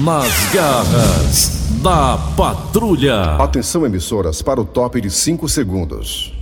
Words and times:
Nas 0.00 0.46
garras 0.54 1.68
da 1.82 2.16
patrulha. 2.34 3.36
Atenção, 3.38 3.84
emissoras, 3.84 4.40
para 4.40 4.58
o 4.58 4.64
top 4.64 4.98
de 4.98 5.10
5 5.10 5.46
segundos. 5.46 6.32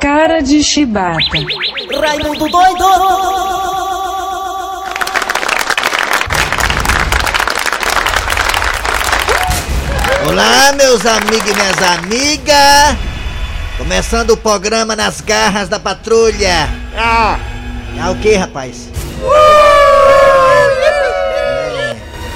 Cara 0.00 0.40
de 0.40 0.62
chibata. 0.64 1.18
Raimundo 2.00 2.48
doido! 2.48 2.84
Olá, 10.26 10.72
meus 10.72 11.04
amigos 11.04 11.50
e 11.50 11.54
minhas 11.54 11.82
amigas! 11.98 12.96
Começando 13.76 14.30
o 14.30 14.36
programa 14.38 14.96
nas 14.96 15.20
garras 15.20 15.68
da 15.68 15.78
patrulha. 15.78 16.66
Ah, 16.96 17.38
Ah, 17.98 18.10
o 18.10 18.16
que, 18.16 18.34
rapaz? 18.34 18.88
É. 19.22 19.60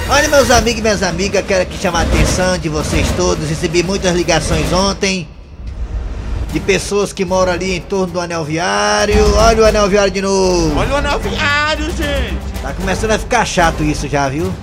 Olha, 0.07 0.27
meus 0.27 0.51
amigos 0.51 0.79
e 0.79 0.81
minhas 0.83 1.01
amigas, 1.01 1.43
quero 1.47 1.63
aqui 1.63 1.77
chamar 1.77 1.99
a 1.99 2.03
atenção 2.03 2.57
de 2.57 2.69
vocês 2.69 3.07
todos. 3.17 3.49
Recebi 3.49 3.81
muitas 3.81 4.15
ligações 4.15 4.71
ontem 4.71 5.27
de 6.53 6.59
pessoas 6.59 7.11
que 7.11 7.25
moram 7.25 7.51
ali 7.51 7.75
em 7.75 7.81
torno 7.81 8.13
do 8.13 8.19
anel 8.19 8.43
viário. 8.43 9.35
Olha 9.35 9.63
o 9.63 9.65
anel 9.65 9.89
viário 9.89 10.11
de 10.11 10.21
novo. 10.21 10.77
olha 10.79 10.93
o 10.93 10.95
anel 10.97 11.19
viário, 11.19 11.85
gente. 11.85 12.37
Tá 12.61 12.71
começando 12.73 13.11
a 13.11 13.19
ficar 13.19 13.45
chato 13.45 13.83
isso 13.83 14.07
já, 14.07 14.29
viu? 14.29 14.53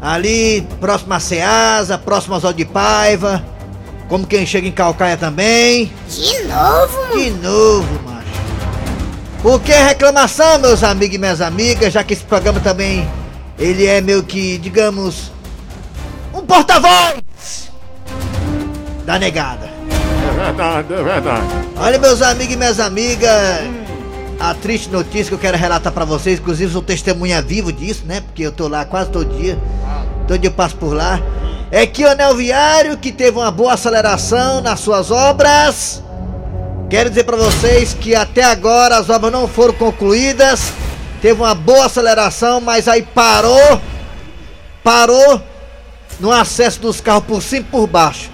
Ali, 0.00 0.66
próximo 0.80 1.14
a 1.14 1.20
Ceasa, 1.20 1.96
próximo 1.96 2.34
ao 2.34 2.40
Zó 2.40 2.52
de 2.52 2.64
Paiva. 2.64 3.42
Como 4.08 4.26
quem 4.26 4.44
chega 4.44 4.68
em 4.68 4.72
Calcaia 4.72 5.16
também. 5.16 5.90
De 6.08 6.42
novo? 6.44 7.16
De 7.16 7.30
novo, 7.30 7.95
Por 9.46 9.60
que 9.60 9.70
reclamação, 9.70 10.58
meus 10.58 10.82
amigos 10.82 11.14
e 11.14 11.18
minhas 11.18 11.40
amigas, 11.40 11.92
já 11.92 12.02
que 12.02 12.12
esse 12.12 12.24
programa 12.24 12.58
também, 12.58 13.08
ele 13.56 13.86
é 13.86 14.00
meio 14.00 14.24
que, 14.24 14.58
digamos, 14.58 15.30
um 16.34 16.40
porta-voz 16.40 17.70
da 19.04 19.20
negada. 19.20 19.70
É 19.88 20.34
verdade, 20.34 20.92
é 20.92 21.00
verdade. 21.00 21.46
Olha, 21.76 21.96
meus 21.96 22.22
amigos 22.22 22.54
e 22.54 22.56
minhas 22.56 22.80
amigas, 22.80 23.30
a 24.40 24.52
triste 24.52 24.90
notícia 24.90 25.26
que 25.26 25.34
eu 25.34 25.38
quero 25.38 25.56
relatar 25.56 25.92
pra 25.92 26.04
vocês, 26.04 26.40
inclusive 26.40 26.72
sou 26.72 26.82
testemunha 26.82 27.40
vivo 27.40 27.72
disso, 27.72 28.02
né? 28.04 28.22
Porque 28.22 28.42
eu 28.42 28.50
tô 28.50 28.66
lá 28.66 28.84
quase 28.84 29.10
todo 29.10 29.32
dia, 29.38 29.56
todo 30.26 30.40
dia 30.40 30.50
eu 30.50 30.54
passo 30.54 30.74
por 30.74 30.92
lá. 30.92 31.20
É 31.70 31.86
que 31.86 32.04
o 32.04 32.10
anel 32.10 32.34
viário, 32.34 32.98
que 32.98 33.12
teve 33.12 33.38
uma 33.38 33.52
boa 33.52 33.74
aceleração 33.74 34.60
nas 34.60 34.80
suas 34.80 35.12
obras, 35.12 36.02
quero 36.88 37.08
dizer 37.08 37.24
pra 37.24 37.36
vocês 37.36 37.94
que 37.94 38.14
até 38.14 38.42
agora 38.44 38.96
as 38.96 39.10
obras 39.10 39.32
não 39.32 39.48
foram 39.48 39.74
concluídas, 39.74 40.72
teve 41.20 41.40
uma 41.40 41.54
boa 41.54 41.86
aceleração, 41.86 42.60
mas 42.60 42.88
aí 42.88 43.02
parou, 43.02 43.80
parou 44.82 45.42
no 46.20 46.30
acesso 46.32 46.80
dos 46.80 47.00
carros 47.00 47.24
por 47.24 47.42
cima 47.42 47.66
e 47.66 47.70
por 47.70 47.86
baixo. 47.86 48.30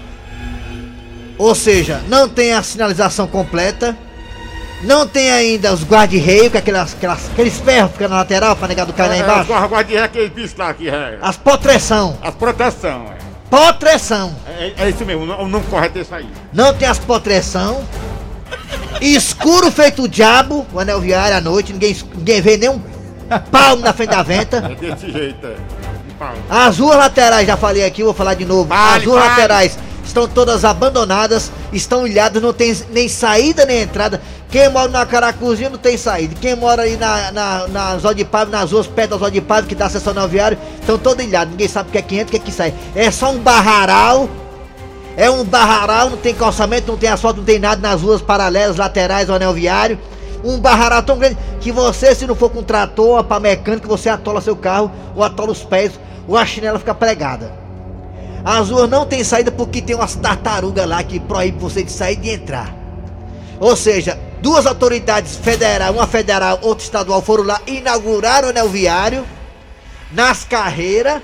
Ou 1.37 1.55
seja, 1.55 2.01
não 2.07 2.29
tem 2.29 2.53
a 2.53 2.63
sinalização 2.63 3.27
completa. 3.27 3.97
Não 4.83 5.07
tem 5.07 5.31
ainda 5.31 5.73
os 5.73 5.81
guarda-reio, 5.83 6.51
que 6.51 6.57
é 6.57 6.59
aquelas, 6.59 6.93
aquelas, 6.93 7.29
aqueles 7.31 7.57
ferros 7.57 7.91
que 7.91 7.97
ficam 7.97 8.09
na 8.09 8.17
lateral 8.17 8.53
pra 8.53 8.67
negar 8.67 8.85
do 8.85 8.91
cara 8.91 9.09
lá 9.09 9.17
embaixo. 9.17 9.53
É, 9.53 9.67
guarda 9.67 9.93
é 9.93 10.03
aquele 10.03 10.29
bicho 10.29 10.55
lá 10.57 10.73
que 10.73 10.89
é. 10.89 11.17
As 11.21 11.37
potreção. 11.37 12.17
As 12.21 12.35
proteção, 12.35 13.05
é. 13.07 13.23
Potreção. 13.49 14.35
É, 14.45 14.73
é 14.77 14.89
isso 14.89 15.05
mesmo, 15.05 15.23
o 15.23 15.47
nome 15.47 15.65
correto 15.67 15.99
é 15.99 16.01
isso 16.01 16.13
aí. 16.13 16.27
Não 16.51 16.73
tem 16.73 16.87
as 16.87 16.99
potreção. 16.99 17.81
Escuro 19.01 19.71
feito 19.71 20.03
o 20.03 20.07
diabo, 20.07 20.65
o 20.73 20.79
anel 20.79 20.99
viário 21.01 21.35
à 21.37 21.41
noite, 21.41 21.73
ninguém, 21.73 21.95
ninguém 22.15 22.41
vê 22.41 22.57
nem 22.57 22.69
um 22.69 22.81
palmo 23.51 23.83
na 23.83 23.93
frente 23.93 24.11
da 24.11 24.23
venta. 24.23 24.57
É 24.71 24.75
desse 24.75 25.11
jeito, 25.11 25.45
é. 25.45 25.55
As 26.49 26.77
ruas 26.77 26.97
laterais, 26.97 27.45
já 27.45 27.57
falei 27.57 27.83
aqui, 27.83 28.03
vou 28.03 28.13
falar 28.13 28.33
de 28.35 28.45
novo. 28.45 28.69
Fale, 28.69 28.97
As 28.97 29.05
ruas 29.05 29.19
fale. 29.19 29.29
laterais 29.31 29.79
estão 30.05 30.27
todas 30.27 30.63
abandonadas, 30.63 31.51
estão 31.73 32.07
ilhadas, 32.07 32.41
não 32.41 32.53
tem 32.53 32.75
nem 32.91 33.09
saída 33.09 33.65
nem 33.65 33.81
entrada. 33.81 34.21
Quem 34.49 34.69
mora 34.69 34.87
na 34.87 35.05
Caracuzinha 35.05 35.69
não 35.69 35.79
tem 35.79 35.97
saída. 35.97 36.35
Quem 36.39 36.55
mora 36.55 36.83
aí 36.83 36.95
na, 36.95 37.31
na, 37.31 37.67
na 37.67 37.97
Zó 37.97 38.13
de 38.13 38.23
Paiva, 38.23 38.51
nas 38.51 38.71
ruas 38.71 38.85
perto 38.85 39.11
da 39.11 39.17
Zó 39.17 39.29
de 39.29 39.41
Paiva, 39.41 39.67
que 39.67 39.73
dá 39.73 39.87
acesso 39.87 40.17
ao 40.17 40.27
viário, 40.27 40.57
estão 40.79 40.97
todas 40.97 41.25
ilhadas. 41.25 41.49
Ninguém 41.51 41.67
sabe 41.67 41.89
o 41.89 41.91
que 41.91 41.97
é 41.97 42.01
que 42.01 42.15
entra, 42.15 42.27
o 42.27 42.31
que 42.31 42.37
é 42.37 42.39
que 42.39 42.51
sai. 42.51 42.73
É 42.95 43.09
só 43.09 43.31
um 43.31 43.39
barraral. 43.39 44.29
É 45.15 45.29
um 45.29 45.43
barraral, 45.43 46.09
não 46.09 46.17
tem 46.17 46.33
calçamento, 46.33 46.91
não 46.91 46.97
tem 46.97 47.09
asfalto, 47.09 47.37
não 47.37 47.45
tem 47.45 47.59
nada 47.59 47.81
nas 47.87 48.01
ruas 48.01 48.21
paralelas, 48.21 48.77
laterais 48.77 49.29
ao 49.29 49.35
anel 49.35 49.53
viário. 49.53 49.99
Um 50.43 50.59
barraral 50.59 51.03
tão 51.03 51.17
grande 51.17 51.37
que 51.61 51.71
você, 51.71 52.13
se 52.13 52.25
não 52.25 52.35
for 52.35 52.49
com 52.49 52.63
trator 52.63 53.23
para 53.23 53.39
mecânico, 53.39 53.87
você 53.87 54.09
atola 54.09 54.41
seu 54.41 54.55
carro, 54.55 54.91
ou 55.15 55.23
atola 55.23 55.51
os 55.51 55.63
pés, 55.63 55.91
ou 56.27 56.35
a 56.35 56.45
chinela 56.45 56.79
fica 56.79 56.93
pregada. 56.93 57.53
As 58.43 58.69
ruas 58.69 58.89
não 58.89 59.05
tem 59.05 59.23
saída 59.23 59.51
porque 59.51 59.81
tem 59.81 59.95
umas 59.95 60.15
tartarugas 60.15 60.87
lá 60.87 61.01
que 61.01 61.19
proíbe 61.19 61.59
você 61.59 61.83
de 61.83 61.91
sair 61.91 62.15
e 62.15 62.17
de 62.17 62.29
entrar. 62.31 62.75
Ou 63.59 63.75
seja, 63.75 64.19
duas 64.41 64.65
autoridades 64.65 65.37
federais, 65.37 65.95
uma 65.95 66.07
federal, 66.07 66.59
outra 66.61 66.83
estadual, 66.83 67.21
foram 67.21 67.43
lá 67.43 67.61
inaugurar 67.65 68.43
o 68.43 68.49
anel 68.49 68.67
viário 68.67 69.23
nas 70.11 70.43
carreiras, 70.43 71.21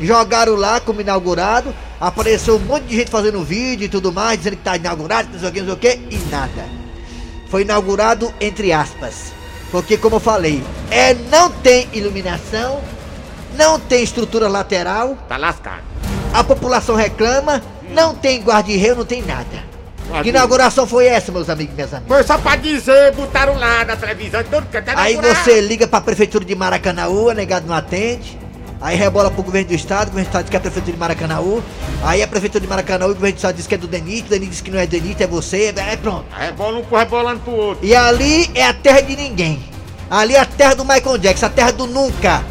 jogaram 0.00 0.56
lá 0.56 0.80
como 0.80 1.00
inaugurado, 1.00 1.72
apareceu 2.00 2.56
um 2.56 2.60
monte 2.60 2.84
de 2.84 2.96
gente 2.96 3.10
fazendo 3.10 3.42
vídeo 3.44 3.84
e 3.84 3.88
tudo 3.88 4.12
mais, 4.12 4.38
dizendo 4.38 4.56
que 4.56 4.62
tá 4.62 4.76
inaugurado, 4.76 5.28
que 5.28 5.34
não 5.34 5.40
sei 5.40 5.48
o 5.48 5.52
que, 5.52 5.60
não 5.60 5.66
sei 5.66 5.74
o 5.74 5.76
que, 5.76 6.14
e 6.14 6.18
nada. 6.30 6.64
Foi 7.48 7.62
inaugurado 7.62 8.32
entre 8.40 8.72
aspas. 8.72 9.32
Porque 9.70 9.96
como 9.96 10.16
eu 10.16 10.20
falei, 10.20 10.62
é 10.90 11.14
não 11.14 11.50
tem 11.50 11.88
iluminação, 11.92 12.80
não 13.56 13.78
tem 13.78 14.02
estrutura 14.02 14.48
lateral, 14.48 15.16
Tá 15.28 15.36
lascado. 15.36 15.82
a 16.32 16.42
população 16.42 16.96
reclama, 16.96 17.62
não 17.90 18.14
tem 18.14 18.40
guarda-reio, 18.42 18.96
não 18.96 19.04
tem 19.04 19.22
nada. 19.22 19.70
Que 20.24 20.30
inauguração 20.30 20.88
foi 20.88 21.06
essa, 21.06 21.30
meus 21.30 21.48
amigos 21.48 21.72
e 21.72 21.76
minhas 21.76 21.94
amigas? 21.94 22.16
Foi 22.16 22.24
só 22.24 22.36
pra 22.36 22.56
dizer, 22.56 23.12
botaram 23.12 23.54
lá 23.56 23.84
na 23.84 23.94
televisão, 23.94 24.42
todo 24.42 24.66
canto 24.66 24.90
é 24.90 24.94
Aí 24.96 25.14
você 25.14 25.60
liga 25.60 25.86
pra 25.86 26.00
prefeitura 26.00 26.44
de 26.44 26.52
Maracanãú, 26.56 27.30
a 27.30 27.34
negado 27.34 27.68
não 27.68 27.76
atende. 27.76 28.36
Aí 28.80 28.96
rebola 28.96 29.30
pro 29.30 29.42
governo 29.42 29.68
do 29.68 29.74
estado, 29.74 30.08
o 30.08 30.10
governo 30.10 30.24
do 30.24 30.28
estado 30.28 30.44
diz 30.44 30.50
que 30.50 30.56
é 30.56 30.58
a 30.58 30.60
prefeitura 30.60 30.92
de 30.92 30.98
Maracanãú. 30.98 31.62
Aí 32.02 32.22
a 32.22 32.28
prefeitura 32.28 32.62
de 32.62 32.66
Maracanãú 32.66 33.10
o 33.10 33.14
governo 33.14 33.34
do 33.34 33.36
estado 33.36 33.56
diz 33.56 33.66
que 33.66 33.74
é 33.74 33.78
do 33.78 33.86
Denit, 33.86 34.26
o 34.26 34.30
Denit 34.30 34.50
diz 34.50 34.60
que 34.62 34.70
não 34.70 34.78
é 34.78 34.86
Denit, 34.86 35.22
é 35.22 35.26
você, 35.26 35.74
é 35.76 35.96
pronto. 35.96 36.24
Rebola 36.34 36.78
um 36.78 36.96
rebolando 36.96 37.40
pro 37.40 37.52
outro. 37.52 37.86
E 37.86 37.94
ali 37.94 38.50
é 38.54 38.66
a 38.66 38.72
terra 38.72 39.02
de 39.02 39.14
ninguém. 39.16 39.62
Ali 40.10 40.34
é 40.34 40.40
a 40.40 40.46
terra 40.46 40.74
do 40.74 40.84
Michael 40.84 41.18
Jackson, 41.18 41.46
a 41.46 41.50
terra 41.50 41.72
do 41.72 41.86
nunca. 41.86 42.42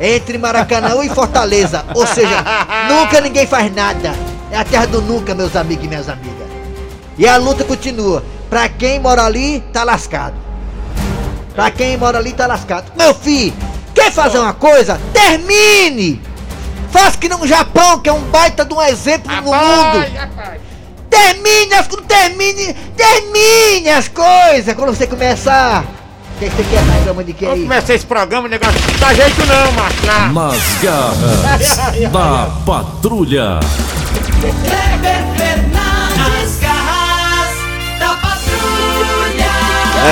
É 0.00 0.16
entre 0.16 0.38
Maracanã 0.38 1.04
e 1.04 1.08
Fortaleza. 1.10 1.84
Ou 1.94 2.06
seja, 2.06 2.42
nunca 2.88 3.20
ninguém 3.20 3.46
faz 3.46 3.72
nada. 3.72 4.14
É 4.50 4.56
a 4.56 4.64
terra 4.64 4.86
do 4.86 5.02
nunca, 5.02 5.34
meus 5.34 5.54
amigos 5.54 5.84
e 5.84 5.88
minhas 5.88 6.08
amigas. 6.08 6.48
E 7.18 7.28
a 7.28 7.36
luta 7.36 7.62
continua. 7.62 8.24
Pra 8.48 8.68
quem 8.68 8.98
mora 8.98 9.24
ali, 9.24 9.60
tá 9.72 9.84
lascado. 9.84 10.34
Pra 11.54 11.70
quem 11.70 11.96
mora 11.96 12.18
ali, 12.18 12.32
tá 12.32 12.46
lascado. 12.46 12.90
Meu 12.96 13.14
filho, 13.14 13.54
quer 13.94 14.12
fazer 14.12 14.38
uma 14.38 14.52
coisa? 14.52 15.00
Termine! 15.12 16.20
Faz 16.90 17.16
que 17.16 17.28
no 17.28 17.46
Japão, 17.46 17.98
que 18.00 18.08
é 18.08 18.12
um 18.12 18.20
baita 18.22 18.64
de 18.64 18.74
um 18.74 18.82
exemplo 18.82 19.34
no 19.34 19.42
mundo. 19.42 19.52
Rapaz, 19.52 20.14
rapaz. 20.14 20.60
Termine 21.10 21.74
as 21.74 21.86
coisas, 21.86 22.06
termine, 22.06 22.74
termine 22.96 23.88
as 23.90 24.08
coisas 24.08 24.74
quando 24.74 24.94
você 24.94 25.06
começar. 25.06 25.84
O 26.34 26.38
que, 26.38 26.50
que 26.50 26.56
você 26.56 26.64
quer 26.64 26.82
mais, 26.82 27.04
cama 27.04 27.22
de 27.22 27.32
que 27.32 27.46
aí? 27.46 27.62
começar 27.62 27.94
esse 27.94 28.04
programa, 28.06 28.48
negócio. 28.48 28.74
Não 28.80 28.98
dá 28.98 29.14
jeito 29.14 29.46
não, 29.46 29.72
macho. 29.72 30.06
Nas 30.32 30.82
garras 30.82 32.10
da 32.10 32.50
patrulha. 32.66 33.60
Kleber 34.40 35.24
Fernandes, 35.36 36.58
garras 36.60 37.56
da 38.00 38.16
patrulha. 38.16 39.50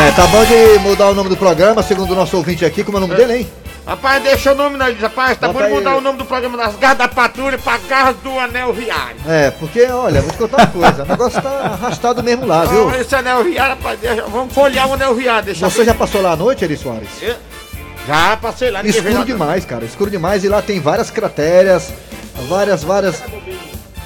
É, 0.09 0.11
tá 0.13 0.27
bom 0.29 0.45
de 0.45 0.79
mudar 0.79 1.11
o 1.11 1.15
nome 1.15 1.29
do 1.29 1.37
programa, 1.37 1.83
segundo 1.83 2.13
o 2.13 2.17
nosso 2.17 2.37
ouvinte 2.37 2.65
aqui, 2.65 2.85
como 2.85 2.99
é 2.99 3.01
o 3.01 3.07
nome 3.07 3.17
dele, 3.17 3.39
hein? 3.39 3.49
Rapaz, 3.87 4.23
deixa 4.23 4.53
o 4.53 4.55
nome 4.55 4.77
não, 4.77 4.87
rapaz. 4.95 5.37
Tá 5.39 5.49
Bota 5.49 5.59
bom 5.59 5.65
de 5.65 5.71
aí. 5.73 5.79
mudar 5.79 5.97
o 5.97 6.01
nome 6.01 6.17
do 6.19 6.25
programa 6.25 6.57
das 6.57 6.77
garras 6.77 6.99
da 6.99 7.09
patrulha 7.09 7.59
pra 7.59 7.79
garras 7.79 8.17
do 8.23 8.39
anel 8.39 8.73
viário. 8.73 9.17
É, 9.27 9.51
porque, 9.51 9.83
olha, 9.87 10.21
vou 10.23 10.31
te 10.31 10.37
contar 10.39 10.59
uma 10.59 10.67
coisa, 10.69 11.03
o 11.03 11.07
negócio 11.07 11.43
tá 11.43 11.51
arrastado 11.51 12.23
mesmo 12.23 12.47
lá, 12.47 12.65
viu? 12.65 12.89
Ah, 12.89 12.99
esse 13.01 13.15
anel 13.15 13.43
viário, 13.43 13.75
rapaz, 13.75 13.99
deixa- 13.99 14.23
vamos 14.23 14.55
folhear 14.55 14.89
o 14.89 14.93
anel 14.95 15.15
viário. 15.15 15.47
Deixa 15.47 15.69
Você 15.69 15.85
já 15.85 15.95
passou 15.95 16.23
lá 16.23 16.33
à 16.33 16.37
noite, 16.37 16.65
Eri 16.65 16.77
Soares? 16.77 17.09
Eu- 17.21 17.35
Já 18.07 18.37
passei 18.37 18.71
lá, 18.71 18.83
Escuro 18.85 19.15
lá. 19.15 19.25
demais, 19.25 19.65
cara, 19.65 19.85
escuro 19.85 20.11
demais 20.11 20.43
e 20.45 20.49
lá 20.49 20.61
tem 20.63 20.81
várias 20.81 21.11
crateras, 21.11 21.93
várias, 22.49 22.83
várias 22.85 23.23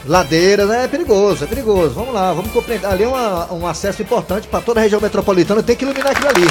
ladeiras, 0.06 0.68
né? 0.68 0.84
É 0.84 0.88
perigoso, 0.88 1.44
é 1.44 1.46
perigoso. 1.46 1.90
Vamos 1.94 2.12
lá, 2.14 2.32
vamos 2.32 2.50
compreender. 2.52 2.86
Ali 2.86 3.04
é 3.04 3.08
uma- 3.08 3.52
um 3.52 3.66
acesso 3.66 4.00
importante 4.02 4.48
para 4.48 4.60
toda 4.60 4.80
a 4.80 4.82
região 4.82 5.00
metropolitana, 5.00 5.62
tem 5.62 5.74
que 5.76 5.84
iluminar 5.84 6.12
aquilo 6.12 6.28
ali. 6.28 6.46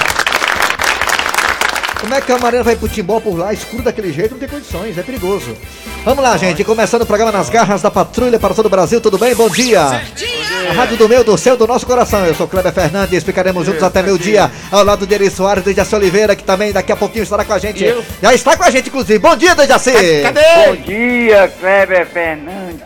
Como 2.06 2.14
é 2.14 2.22
que 2.22 2.32
a 2.32 2.38
Marina 2.38 2.62
vai 2.62 2.76
pro 2.76 2.88
timbó 2.88 3.20
por 3.20 3.36
lá, 3.36 3.52
escuro 3.52 3.82
daquele 3.82 4.14
jeito, 4.14 4.34
não 4.34 4.38
tem 4.40 4.48
condições, 4.48 4.96
é 4.96 5.02
perigoso. 5.02 5.58
Vamos 6.04 6.24
lá, 6.24 6.38
gente, 6.38 6.64
começando 6.64 7.02
o 7.02 7.06
programa 7.06 7.32
nas 7.32 7.50
garras 7.50 7.82
da 7.82 7.90
patrulha 7.90 8.38
para 8.38 8.54
todo 8.54 8.68
o 8.68 8.70
Brasil, 8.70 9.02
tudo 9.02 9.18
bem? 9.18 9.34
Bom 9.34 9.50
dia! 9.50 9.82
Bom 9.86 10.70
A 10.70 10.74
rádio 10.74 10.98
do 10.98 11.10
meu, 11.10 11.24
do 11.24 11.36
seu, 11.36 11.58
do 11.58 11.66
nosso 11.66 11.84
coração. 11.84 12.24
Eu 12.24 12.36
sou 12.36 12.48
Kleber 12.48 12.72
Fernandes, 12.72 13.24
ficaremos 13.24 13.66
juntos 13.66 13.82
até 13.82 14.04
meu 14.04 14.20
dia, 14.20 14.52
ao 14.72 14.84
lado 14.84 15.08
de 15.08 15.16
Eri 15.16 15.32
Soares, 15.32 15.64
de 15.64 15.74
Jaci 15.74 15.96
Oliveira, 15.96 16.36
que 16.36 16.44
também 16.44 16.72
daqui 16.72 16.92
a 16.92 16.96
pouquinho 16.96 17.24
estará 17.24 17.44
com 17.44 17.54
a 17.54 17.58
gente. 17.58 17.84
Eu? 17.84 18.06
Já 18.22 18.36
está 18.36 18.56
com 18.56 18.64
a 18.64 18.70
gente, 18.70 18.90
inclusive. 18.90 19.18
Bom 19.18 19.36
dia, 19.36 19.56
Dejaci! 19.56 19.90
Bom 19.90 20.32
Cadê? 20.32 20.78
dia, 20.86 21.52
Kleber 21.60 22.06
Fernandes, 22.06 22.86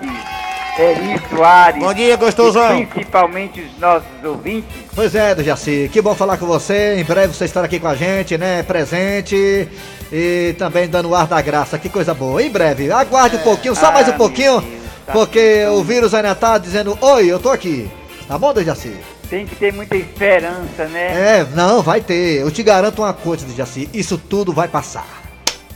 Eri 0.79 1.19
Soares. 1.29 1.83
Bom 1.83 1.93
dia, 1.93 2.15
gostosão. 2.15 2.85
Principalmente 2.85 3.59
os 3.61 3.77
nossos 3.79 4.07
ouvintes. 4.23 4.69
Pois 4.95 5.13
é, 5.13 5.35
Dejaci, 5.35 5.89
que 5.91 6.01
bom 6.01 6.15
falar 6.15 6.37
com 6.37 6.45
você. 6.45 6.95
Em 6.97 7.03
breve 7.03 7.33
você 7.33 7.43
estará 7.45 7.65
aqui 7.65 7.79
com 7.81 7.87
a 7.89 7.95
gente, 7.95 8.37
né? 8.37 8.63
Presente 8.63 9.67
e 10.11 10.55
também 10.57 10.87
dando 10.87 11.09
o 11.09 11.15
ar 11.15 11.27
da 11.27 11.41
graça. 11.41 11.77
Que 11.77 11.89
coisa 11.89 12.13
boa. 12.13 12.41
Em 12.41 12.49
breve, 12.49 12.89
aguarde 12.91 13.35
um 13.35 13.39
pouquinho, 13.39 13.75
só 13.75 13.91
mais 13.91 14.07
um 14.07 14.11
Ah, 14.11 14.15
pouquinho, 14.17 14.61
Deus, 14.61 14.73
tá 15.05 15.11
porque 15.11 15.65
bom. 15.67 15.73
o 15.79 15.83
vírus 15.83 16.13
ainda 16.13 16.33
tá 16.33 16.57
dizendo: 16.57 16.97
Oi, 17.01 17.27
eu 17.27 17.39
tô 17.39 17.49
aqui. 17.49 17.91
Tá 18.25 18.37
bom, 18.37 18.53
Dejaci? 18.53 18.95
Tem 19.29 19.45
que 19.45 19.55
ter 19.57 19.73
muita 19.73 19.95
esperança, 19.97 20.85
né? 20.85 21.39
É, 21.41 21.47
não, 21.55 21.81
vai 21.81 21.99
ter. 21.99 22.39
Eu 22.39 22.49
te 22.49 22.63
garanto 22.63 23.01
uma 23.01 23.13
coisa, 23.13 23.45
Dejaci: 23.45 23.89
isso 23.93 24.17
tudo 24.17 24.53
vai 24.53 24.67
passar. 24.69 25.18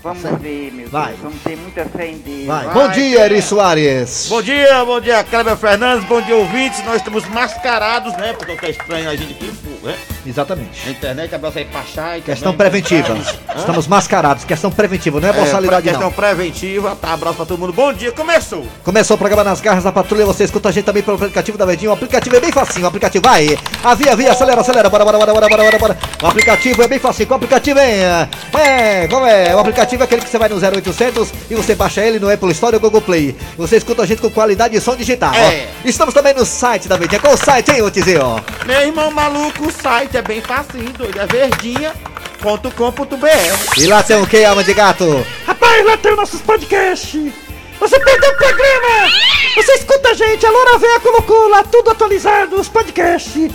Vamos 0.04 0.22
ver, 0.42 0.70
meu 0.74 0.90
Vai. 0.90 1.12
Deus. 1.14 1.20
Vamos 1.22 1.42
ter 1.42 1.56
muita 1.56 1.86
fé 1.86 2.10
em 2.10 2.18
Deus. 2.18 2.46
Vai. 2.46 2.66
Vai, 2.66 2.74
Bom 2.74 2.88
dia, 2.90 3.20
é. 3.20 3.26
Eri 3.26 3.42
Soares. 3.42 4.28
Bom 4.30 4.42
dia, 4.42 4.84
bom 4.84 5.00
dia, 5.00 5.24
Kleber 5.24 5.56
Fernandes, 5.56 6.06
bom 6.10 6.22
dia, 6.22 6.36
ouvintes. 6.36 6.84
Nós 6.84 6.98
estamos 6.98 7.26
mascarados, 7.30 8.14
né? 8.18 8.34
Porque 8.34 8.54
tá 8.58 8.70
estranho 8.70 9.10
a 9.10 9.16
gente 9.16 9.32
aqui, 9.32 9.54
né? 9.84 9.96
Exatamente. 10.26 10.90
Internet, 10.90 11.36
abraço 11.36 11.58
aí 11.60 11.66
pra 11.66 11.84
Chay. 11.84 12.22
Questão 12.22 12.54
preventiva. 12.56 13.18
Estamos 13.58 13.88
mascarados. 13.88 14.44
Questão 14.46 14.72
preventiva, 14.72 15.20
não 15.20 15.28
é 15.28 15.32
É, 15.32 15.34
boçalidade, 15.34 15.84
questão 15.84 16.04
não. 16.04 16.12
preventiva, 16.12 16.96
tá? 17.00 17.14
Abraço 17.14 17.36
pra 17.38 17.46
todo 17.46 17.60
mundo. 17.60 17.74
Bom 17.74 17.92
dia, 17.94 18.12
começou. 18.12 18.66
Começou 18.84 19.16
o 19.16 19.18
programa 19.18 19.44
Nas 19.44 19.60
Garras 19.62 19.84
da 19.84 19.92
Patrulha. 19.92 20.26
Você 20.26 20.44
escuta 20.46 20.70
a 20.70 20.72
gente 20.72 20.86
também 20.86 21.04
pelo 21.04 21.18
aplicativo 21.18 21.58
da 21.58 21.66
Verdinho. 21.66 21.92
O 21.92 21.94
aplicativo 21.94 22.36
é 22.36 22.40
bem 22.40 22.52
facinho. 22.52 22.86
O 22.86 22.88
aplicativo 22.88 23.24
vai. 23.28 23.58
Avia, 23.84 24.16
via, 24.16 24.32
acelera, 24.32 24.62
acelera. 24.62 24.90
Bora, 24.90 25.04
bora, 25.06 25.18
bora, 25.18 25.34
bora, 25.34 25.50
bora, 25.50 25.64
bora, 25.64 25.80
bora. 25.80 25.98
O 26.22 26.28
aplicativo 26.28 26.82
é 26.84 26.88
bem 26.88 27.00
facinho. 27.00 27.30
O 27.30 27.34
aplicativo 27.34 27.80
é. 27.80 28.28
É, 28.58 29.08
como 29.10 29.26
é? 29.26 29.56
O 29.56 29.60
aplicativo 29.60 30.04
é 30.04 30.06
aquele 30.06 30.22
que 30.22 30.30
você 30.30 30.38
vai 30.38 30.48
no 30.50 30.56
0800 30.60 31.30
e 31.50 31.56
você 31.56 31.76
baixa 31.76 32.02
ele 32.02 32.20
no 32.20 32.32
Apple 32.32 32.52
Store 32.52 32.76
ou 32.76 32.80
Google 32.82 33.02
Play. 33.02 33.36
Você 33.58 33.78
escuta 33.78 34.04
a 34.04 34.06
gente 34.06 34.22
com 34.22 34.30
qualidade 34.30 34.74
de 34.74 34.82
som 34.82 34.96
digital. 34.96 35.32
ó. 35.34 35.38
É. 35.38 35.68
Estamos 35.86 36.14
também 36.14 36.34
no 36.34 36.46
site 36.46 36.88
da 36.88 36.96
Verdinha. 36.98 37.20
Qual 37.20 37.34
o 37.34 37.38
site, 37.38 37.72
hein, 37.72 37.82
ô 37.82 37.92
Tizio? 37.92 38.42
Meu 38.66 38.82
irmão 38.82 39.12
maluco, 39.12 39.72
site 39.74 40.18
é 40.18 40.22
bem 40.22 40.42
facinho, 40.42 40.92
doido. 40.94 41.20
É 41.20 41.26
verdinha.com.br. 41.28 43.78
E 43.78 43.88
lá 43.88 44.04
tem 44.04 44.22
o 44.22 44.28
que, 44.28 44.44
alma 44.46 44.64
de 44.64 44.74
gato? 44.74 45.26
Rapaz, 45.46 45.86
lá 45.86 45.98
tem 45.98 46.12
os 46.12 46.18
nossos 46.18 46.42
podcasts. 46.42 47.34
Você 47.80 48.00
perdeu 48.00 48.32
o 48.32 48.38
programa? 48.38 49.12
Você 49.56 49.74
escuta 49.74 50.10
a 50.10 50.14
gente, 50.14 50.46
a 50.46 50.52
Loura 50.52 50.78
Véia 50.78 51.00
colocou 51.00 51.48
lá 51.50 51.64
tudo 51.64 51.90
atualizado, 51.92 52.60
os 52.60 52.70
podcasts. 52.70 53.52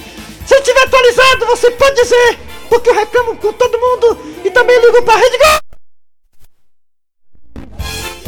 Se 0.46 0.60
tiver 0.62 0.82
atualizado, 0.82 1.46
você 1.46 1.70
pode 1.70 1.94
dizer, 1.96 2.38
porque 2.68 2.90
eu 2.90 2.94
reclamo 2.94 3.36
com 3.36 3.52
todo 3.52 3.78
mundo 3.78 4.18
e 4.44 4.50
também 4.50 4.78
ligo 4.80 5.02
pra 5.02 5.16
Rede 5.16 5.38
Globo. 5.38 5.67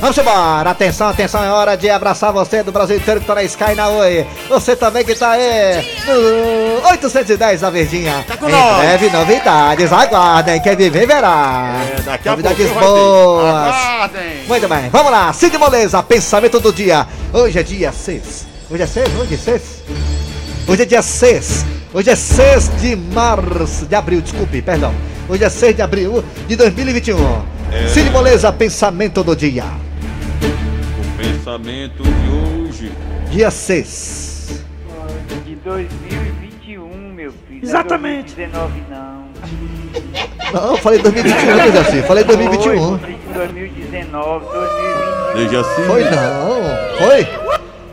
Vamos 0.01 0.17
embora, 0.17 0.71
atenção, 0.71 1.09
atenção, 1.09 1.45
é 1.45 1.51
hora 1.51 1.77
de 1.77 1.91
abraçar 1.91 2.33
você 2.33 2.63
do 2.63 2.73
Brasil 2.73 2.97
inteiro 2.97 3.21
que 3.21 3.27
tá 3.27 3.35
na 3.35 3.43
Sky 3.43 3.75
na 3.75 3.91
Oi. 3.91 4.27
Você 4.49 4.75
também 4.75 5.05
que 5.05 5.15
tá 5.15 5.33
aí 5.33 5.87
no 6.07 6.89
810 6.89 7.61
da 7.61 7.69
Verdinha. 7.69 8.25
Tá 8.27 8.35
com 8.39 8.49
em 8.49 8.53
nós. 8.53 8.79
breve 8.79 9.11
novidades, 9.11 9.93
aguardem, 9.93 10.59
quem 10.63 10.75
viver 10.75 11.07
verá. 11.07 11.83
É, 11.99 12.01
daqui 12.01 12.29
a 12.29 12.31
novidades 12.31 12.71
boas. 12.71 13.45
Aguardem. 13.45 14.45
Muito 14.49 14.69
bem, 14.69 14.89
vamos 14.89 15.13
lá, 15.13 15.31
Cid 15.35 15.59
Moleza, 15.59 16.03
pensamento 16.03 16.59
do 16.59 16.73
dia. 16.73 17.07
Hoje 17.31 17.59
é 17.59 17.63
dia 17.63 17.93
6. 17.93 18.47
Hoje 18.71 18.83
é 18.83 18.87
6? 18.87 19.09
Hoje 19.21 19.35
é 19.35 19.37
6? 19.37 19.63
Hoje 20.67 20.83
é 20.83 20.85
dia 20.87 21.03
6. 21.03 21.67
Hoje 21.93 22.11
é 22.11 22.17
6 22.17 22.71
de 22.81 22.97
março, 22.97 23.85
de 23.85 23.95
abril, 23.95 24.23
desculpe, 24.23 24.63
perdão. 24.63 24.95
Hoje 25.29 25.45
é 25.45 25.51
6 25.51 25.77
de 25.77 25.83
abril 25.83 26.25
de 26.49 26.57
2021. 26.57 27.43
É. 27.71 27.87
Cid 27.89 28.09
Moleza, 28.09 28.51
pensamento 28.51 29.23
do 29.23 29.37
dia. 29.37 29.90
O 31.51 31.59
pensamento 31.59 32.05
de 32.05 32.69
hoje. 32.69 32.93
Dia 33.33 33.51
6. 33.51 34.63
De 35.45 35.57
2021, 35.57 37.13
meu 37.13 37.33
filho. 37.49 37.65
Exatamente. 37.65 38.37
Não 38.37 38.45
é 38.45 38.69
2019, 38.69 38.83
não. 38.89 39.31
Não, 40.53 40.71
eu 40.71 40.77
falei 40.77 41.01
2021, 41.01 41.57
né, 41.57 41.73
Jaci? 41.73 42.03
Falei 42.03 42.25
Foi, 42.25 42.37
2021. 42.37 42.99
você 42.99 43.07
disse 43.07 43.35
2019, 43.35 44.47
2021. 44.47 45.35
Desde 45.35 45.57
assim. 45.57 45.83
Foi 45.83 46.05
não, 46.05 46.99
foi? 46.99 47.29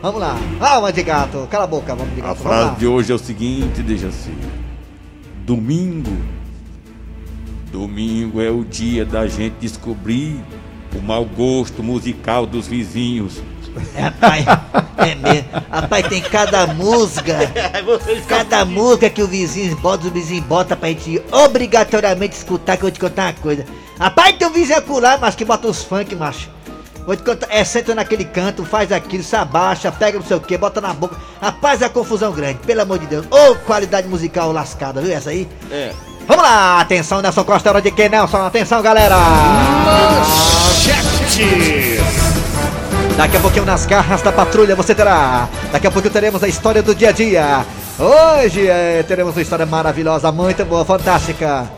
Vamos 0.02 0.20
lá. 0.20 0.36
Alma 0.60 0.92
de 0.92 1.02
gato, 1.02 1.48
cala 1.50 1.64
a 1.64 1.66
boca, 1.66 1.96
vamos 1.96 2.14
de 2.14 2.20
A 2.20 2.24
gato. 2.26 2.38
Vamos 2.38 2.58
frase 2.58 2.76
de 2.76 2.86
hoje 2.86 3.10
é 3.10 3.14
o 3.16 3.18
seguinte, 3.18 3.82
Dejaci. 3.82 4.32
Domingo. 5.44 6.16
Domingo 7.72 8.40
é 8.40 8.50
o 8.50 8.62
dia 8.62 9.04
da 9.04 9.26
gente 9.26 9.56
descobrir 9.60 10.40
o 10.96 11.02
mau 11.02 11.24
gosto 11.24 11.82
musical 11.82 12.46
dos 12.46 12.66
vizinhos. 12.66 13.42
Rapaz, 13.94 14.44
é 14.98 15.14
mesmo. 15.14 15.48
Rapaz, 15.70 16.08
tem 16.08 16.20
cada 16.22 16.66
música. 16.66 17.38
Cada 18.26 18.64
música 18.64 19.08
que 19.08 19.22
o 19.22 19.26
vizinho 19.26 19.76
bota, 19.76 20.08
o 20.08 20.10
vizinho 20.10 20.42
bota 20.42 20.76
pra 20.76 20.88
gente 20.88 21.22
obrigatoriamente 21.30 22.36
escutar, 22.36 22.76
que 22.76 22.82
eu 22.82 22.88
vou 22.88 22.90
te 22.90 23.00
contar 23.00 23.26
uma 23.26 23.32
coisa. 23.34 23.64
Rapaz, 23.98 24.36
tem 24.36 24.48
um 24.48 24.52
vizinho 24.52 24.78
acular, 24.78 25.18
mas 25.20 25.34
que 25.34 25.44
bota 25.44 25.68
os 25.68 25.82
funk, 25.82 26.14
macho. 26.16 26.50
Vou 27.06 27.16
te 27.16 27.22
contar, 27.22 27.46
é, 27.50 27.64
senta 27.64 27.94
naquele 27.94 28.24
canto, 28.24 28.64
faz 28.64 28.92
aquilo, 28.92 29.22
se 29.22 29.34
abaixa, 29.34 29.90
pega 29.90 30.18
não 30.18 30.26
sei 30.26 30.36
o 30.36 30.40
que, 30.40 30.58
bota 30.58 30.80
na 30.80 30.92
boca. 30.92 31.16
Rapaz, 31.40 31.80
é 31.80 31.88
confusão 31.88 32.32
grande, 32.32 32.58
pelo 32.58 32.82
amor 32.82 32.98
de 32.98 33.06
Deus. 33.06 33.26
Ô, 33.30 33.54
qualidade 33.64 34.08
musical 34.08 34.52
lascada, 34.52 35.00
viu 35.00 35.14
essa 35.14 35.30
aí? 35.30 35.48
É. 35.70 35.94
Vamos 36.28 36.44
lá, 36.44 36.82
atenção, 36.82 37.22
Nelson 37.22 37.42
Costa, 37.42 37.70
hora 37.70 37.80
de 37.80 37.90
quem, 37.90 38.10
Nelson? 38.10 38.36
Atenção, 38.36 38.82
galera! 38.82 39.16
Daqui 43.16 43.36
a 43.38 43.40
pouquinho 43.40 43.64
nas 43.64 43.86
garras 43.86 44.20
da 44.20 44.30
patrulha 44.30 44.76
você 44.76 44.94
terá. 44.94 45.48
Daqui 45.72 45.86
a 45.86 45.90
pouquinho 45.90 46.12
teremos 46.12 46.44
a 46.44 46.48
história 46.48 46.82
do 46.82 46.94
dia 46.94 47.08
a 47.08 47.12
dia. 47.12 47.66
Hoje 47.98 48.68
é, 48.68 49.02
teremos 49.04 49.34
uma 49.34 49.40
história 49.40 49.64
maravilhosa, 49.64 50.30
muito 50.30 50.62
boa, 50.66 50.84
fantástica. 50.84 51.77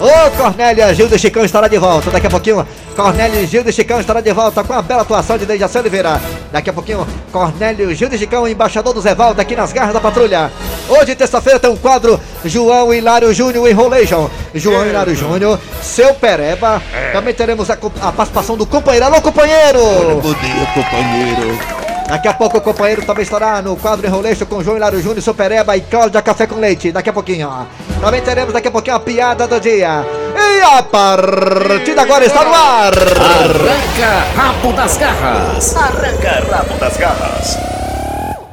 Ô 0.00 0.30
Cornélia 0.36 0.92
Gildo 0.92 1.14
e 1.14 1.18
Chicão 1.18 1.44
estará 1.44 1.68
de 1.68 1.78
volta. 1.78 2.10
Daqui 2.10 2.26
a 2.26 2.30
pouquinho, 2.30 2.66
Cornélio 2.96 3.46
Gildo 3.46 3.70
e 3.70 3.72
Chicão 3.72 4.00
estará 4.00 4.20
de 4.20 4.32
volta 4.32 4.64
com 4.64 4.72
a 4.72 4.82
bela 4.82 5.02
atuação 5.02 5.38
de 5.38 5.46
Dejaci 5.46 5.78
Oliveira. 5.78 6.20
Daqui 6.52 6.68
a 6.68 6.72
pouquinho, 6.72 7.06
Cornélio 7.30 7.94
Gildo 7.94 8.14
e 8.14 8.18
Chicão, 8.18 8.46
embaixador 8.46 8.92
do 8.92 9.00
Zé 9.00 9.14
Valdo, 9.14 9.40
aqui 9.40 9.54
nas 9.54 9.72
garras 9.72 9.94
da 9.94 10.00
patrulha. 10.00 10.50
Hoje, 10.88 11.14
terça-feira, 11.14 11.58
tem 11.58 11.70
um 11.70 11.76
quadro 11.76 12.20
João 12.44 12.92
Hilário 12.92 13.32
Júnior 13.32 13.68
Enrolation. 13.68 14.28
João 14.54 14.86
Hilário 14.86 15.14
Júnior, 15.14 15.58
seu 15.82 16.12
Pereba. 16.14 16.82
Também 17.12 17.32
teremos 17.32 17.70
a, 17.70 17.74
a 18.02 18.12
participação 18.12 18.56
do 18.56 18.66
companheiro. 18.66 19.06
Alô, 19.06 19.20
companheiro! 19.22 19.80
Bom 20.22 20.34
dia, 20.34 20.66
companheiro. 20.74 21.58
Daqui 22.06 22.28
a 22.28 22.34
pouco 22.34 22.58
o 22.58 22.60
companheiro 22.60 23.02
também 23.06 23.22
estará 23.22 23.62
no 23.62 23.76
quadro 23.76 24.06
Enroleixo 24.06 24.44
com 24.44 24.62
João 24.62 24.76
Hilário 24.76 25.00
Júnior, 25.00 25.22
Supereba 25.22 25.74
e 25.74 25.80
Cláudia 25.80 26.20
Café 26.20 26.46
com 26.46 26.56
Leite. 26.56 26.92
Daqui 26.92 27.08
a 27.08 27.12
pouquinho, 27.12 27.48
ó. 27.48 27.64
Também 28.04 28.20
teremos 28.20 28.52
daqui 28.52 28.68
a 28.68 28.70
pouquinho 28.70 28.96
a 28.96 29.00
piada 29.00 29.48
do 29.48 29.58
dia. 29.58 30.04
E 30.36 30.60
a 30.60 30.82
partida 30.82 32.02
agora 32.02 32.26
está 32.26 32.44
no 32.44 32.54
ar. 32.54 32.92
Arranca 32.92 34.36
rabo 34.36 34.72
das 34.74 34.98
garras. 34.98 35.74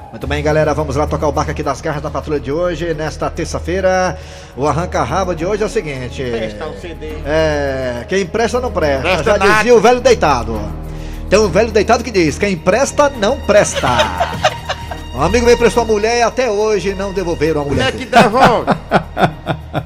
Muito 0.10 0.26
bem, 0.26 0.42
galera, 0.42 0.74
vamos 0.74 0.96
lá 0.96 1.06
tocar 1.06 1.28
o 1.28 1.34
barco 1.34 1.52
aqui 1.52 1.62
das 1.64 1.82
garras 1.82 2.02
da 2.02 2.10
patrulha 2.10 2.40
de 2.40 2.50
hoje. 2.50 2.94
Nesta 2.94 3.30
terça-feira, 3.30 4.18
o 4.56 4.66
arranca-rabo 4.66 5.36
de 5.36 5.46
hoje 5.46 5.64
é 5.64 5.66
o 5.66 5.70
seguinte. 5.70 6.24
Presta 6.24 6.68
um 6.68 6.80
CD. 6.80 7.08
É, 7.26 8.06
quem 8.08 8.22
empresta 8.22 8.62
não 8.62 8.72
presta. 8.72 9.02
Presta 9.02 9.24
Já 9.24 9.38
nada. 9.38 9.54
dizia 9.58 9.76
o 9.76 9.82
velho 9.82 10.00
deitado. 10.00 10.62
Tem 11.30 11.40
um 11.40 11.50
velho 11.50 11.72
deitado 11.72 12.06
que 12.06 12.12
diz: 12.12 12.38
quem 12.38 12.54
empresta, 12.54 13.10
não 13.10 13.38
presta. 13.42 13.88
Um 15.14 15.22
amigo 15.22 15.46
me 15.46 15.54
emprestou 15.54 15.84
a 15.84 15.86
mulher 15.86 16.20
e 16.20 16.22
até 16.22 16.50
hoje 16.50 16.96
não 16.96 17.12
devolveram 17.12 17.60
a 17.62 17.64
Como 17.66 17.76
mulher. 17.76 17.90
é 17.90 17.92
que 17.92 18.06
devolve? 18.06 18.72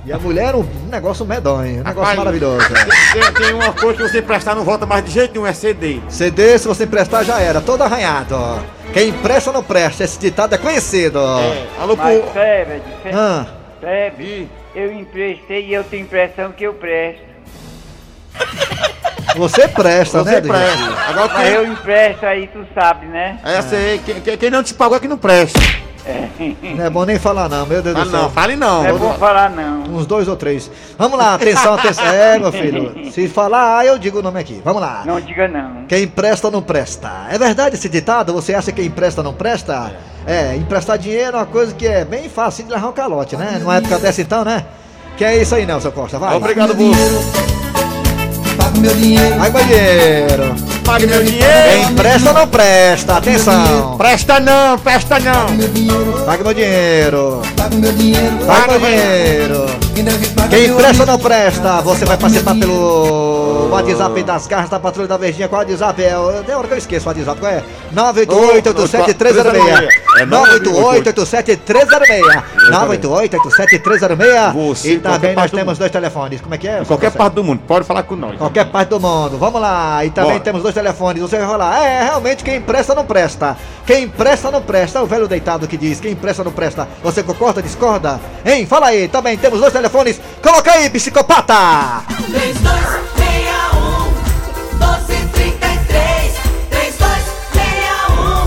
E 0.05 0.12
a 0.13 0.17
mulher 0.20 0.46
era 0.50 0.58
um 0.58 0.67
negócio 0.89 1.25
medonho, 1.25 1.82
um 1.82 1.84
negócio 1.84 2.00
Rapaz, 2.00 2.17
maravilhoso. 2.17 2.67
Tem, 3.13 3.34
tem 3.34 3.53
uma 3.53 3.72
coisa 3.74 3.98
que 4.03 4.10
você 4.10 4.22
prestar 4.22 4.55
não 4.55 4.63
volta 4.63 4.86
mais 4.86 5.03
de 5.05 5.12
jeito 5.12 5.34
nenhum, 5.34 5.46
é 5.48 5.53
CD. 5.53 6.00
CD, 6.10 6.58
se 6.60 6.67
você 6.67 6.84
emprestar, 6.84 7.24
já 7.24 7.39
era, 7.39 7.60
todo 7.62 7.82
arranhado. 7.82 8.36
Quem 8.94 9.10
empresta, 9.10 9.51
não 9.51 9.63
presta. 9.63 10.03
Esse 10.03 10.17
ditado 10.20 10.53
é 10.53 10.58
conhecido. 10.58 11.20
É. 11.20 11.65
Alô, 11.82 11.96
Mas, 11.96 12.20
pô. 12.22 12.27
Kleber, 12.32 12.82
Ah, 13.13 13.46
Kleber, 13.79 14.48
eu 14.75 14.91
emprestei 14.94 15.65
e 15.67 15.74
eu 15.74 15.84
tenho 15.84 16.03
impressão 16.03 16.51
que 16.51 16.63
eu 16.63 16.74
presto. 16.74 17.22
você 19.36 19.67
presta, 19.67 20.20
Você 20.24 20.32
né, 20.32 20.41
Deus? 20.41 20.55
presta. 20.55 21.10
Agora 21.10 21.34
Mas 21.34 21.50
eu 21.53 21.63
quem. 21.63 21.72
empresto 21.74 22.25
aí, 22.25 22.48
tu 22.48 22.65
sabe, 22.74 23.05
né? 23.08 23.39
É, 23.44 23.62
sei, 23.63 23.98
quem, 24.05 24.22
quem- 24.22 24.38
quem 24.38 24.50
não 24.50 24.63
te 24.63 24.74
pagou 24.74 24.96
é 24.98 25.00
que 25.00 25.08
não 25.08 25.17
presta. 25.17 25.60
Não 26.78 26.86
é 26.86 26.90
bom 26.90 27.04
nem 27.06 27.18
falar, 27.18 27.50
não, 27.50 27.66
meu 27.66 27.82
Deus 27.82 27.96
Ah, 27.96 28.04
do 28.04 28.10
céu. 28.12 28.22
não, 28.24 28.30
fale 28.30 28.56
não. 28.56 28.84
Não 28.84 28.90
é 28.90 28.94
bom 28.94 29.14
falar 29.14 29.50
não. 29.50 29.84
Uns 29.96 30.06
dois 30.06 30.28
ou 30.28 30.36
três. 30.36 30.70
Vamos 30.98 31.18
lá, 31.18 31.34
atenção, 31.36 31.74
atenção. 31.74 32.06
É, 32.06 32.38
meu 32.38 32.52
filho. 32.52 33.12
Se 33.12 33.28
falar, 33.28 33.80
ah, 33.80 33.86
eu 33.86 33.98
digo 33.98 34.20
o 34.20 34.22
nome 34.22 34.40
aqui. 34.40 34.62
Vamos 34.64 34.82
lá. 34.82 35.04
Não 35.06 35.20
diga 35.20 35.48
não. 35.48 35.86
Quem 35.88 36.08
presta 36.08 36.52
não 36.52 36.62
presta. 36.62 37.12
É 37.30 37.38
verdade 37.38 37.76
esse 37.76 37.90
ditado? 37.90 38.34
Você 38.34 38.54
acha 38.54 38.72
que 38.72 38.82
quem 38.82 38.90
presta 38.92 39.24
não 39.24 39.34
presta? 39.34 39.94
É, 40.28 40.56
emprestar 40.56 40.98
dinheiro 40.98 41.38
é 41.38 41.40
uma 41.40 41.46
coisa 41.46 41.74
que 41.74 41.88
é 41.88 42.04
bem 42.04 42.28
fácil 42.30 42.66
de 42.66 42.72
levar 42.72 42.88
um 42.90 42.94
calote, 42.94 43.36
né? 43.38 43.58
Numa 43.60 43.76
época 43.78 43.98
dessa 44.00 44.22
então, 44.22 44.44
né? 44.44 44.66
Que 45.18 45.24
é 45.24 45.38
isso 45.42 45.56
aí, 45.56 45.66
Nelson 45.66 45.92
Costa, 45.92 46.18
vai. 46.20 46.36
Obrigado, 46.36 46.76
moço. 46.76 47.00
Pago 48.58 48.78
meu 48.80 48.94
dinheiro. 48.96 49.36
Vai, 49.38 49.50
banheiro. 49.52 50.75
Pague 50.86 51.08
meu 51.08 51.24
dinheiro. 51.24 51.92
empresta 51.92 52.30
ou 52.30 52.36
não 52.36 52.48
presta? 52.48 53.18
Atenção. 53.18 53.98
Presta 53.98 54.39
não, 54.39 54.77
presta 54.77 55.20
não. 55.20 55.46
Pague 56.25 56.44
meu 56.44 56.54
dinheiro. 56.54 57.42
Pago 57.58 57.75
meu 57.75 57.92
dinheiro. 57.92 58.46
Pague 58.46 58.72
meu 58.72 58.80
dinheiro. 58.80 59.85
Quem 59.96 60.66
amigo. 60.66 61.06
não 61.06 61.18
presta? 61.18 61.80
Você 61.82 62.04
vai 62.04 62.18
participar 62.18 62.54
pelo 62.56 63.70
WhatsApp 63.70 64.24
das 64.24 64.46
garras 64.46 64.70
da 64.70 64.78
Patrulha 64.78 65.08
da 65.08 65.16
Verdinha. 65.16 65.48
Qual 65.48 65.62
é 65.62 65.66
o 65.66 65.70
WhatsApp? 65.70 66.04
É, 66.04 66.14
tem 66.46 66.54
hora 66.54 66.68
que 66.68 66.74
eu 66.74 66.78
esqueço 66.78 67.06
o 67.06 67.10
WhatsApp. 67.10 67.40
Qual 67.40 67.50
é? 67.50 67.64
988-87306. 67.96 69.88
É 70.18 70.25
988-87306. 70.25 72.44
988-87306. 72.72 74.54
Você, 74.54 74.92
E 74.92 75.00
também 75.00 75.20
qualquer 75.20 75.36
nós 75.36 75.52
temos 75.52 75.78
dois 75.78 75.92
telefones. 75.92 76.42
Como 76.42 76.56
é 76.56 76.58
que 76.58 76.68
é? 76.68 76.84
Qualquer 76.84 77.12
parte 77.12 77.36
do 77.36 77.44
mundo, 77.44 77.62
pode 77.66 77.86
falar 77.86 78.04
com 78.04 78.18
nós. 78.18 78.38
Qualquer 78.38 78.66
parte 78.66 78.90
do 78.90 79.00
mundo. 79.00 79.38
Vamos 79.38 79.62
lá. 79.62 80.04
E 80.04 80.10
também 80.10 80.32
Bora. 80.32 80.44
temos 80.44 80.62
dois 80.62 80.75
telefones. 80.75 81.22
Você 81.22 81.38
vai 81.38 81.48
falar. 81.48 81.82
É, 81.82 82.04
realmente 82.04 82.44
quem 82.44 82.58
empresta 82.58 82.94
não 82.94 83.06
presta. 83.06 83.56
Quem 83.86 84.04
empresta 84.04 84.52
não 84.52 84.62
presta. 84.62 85.00
É 85.00 85.02
o 85.02 85.06
velho 85.06 85.25
deitado 85.28 85.68
que 85.68 85.78
diz. 85.78 86.02
Quem 86.02 86.12
empresta 86.12 86.44
não 86.44 86.52
presta. 86.52 86.86
Você 87.02 87.24
concorda, 87.24 87.62
discorda? 87.62 88.20
Hein? 88.46 88.66
Fala 88.66 88.88
aí. 88.88 89.08
Também 89.08 89.38
temos 89.38 89.62
dois 89.62 89.72
telefones. 89.72 89.85
Coloca 89.89 90.72
aí, 90.72 90.89
psicopata. 90.89 92.04
3261 92.18 94.10
1233 94.80 96.34
3261 96.70 98.46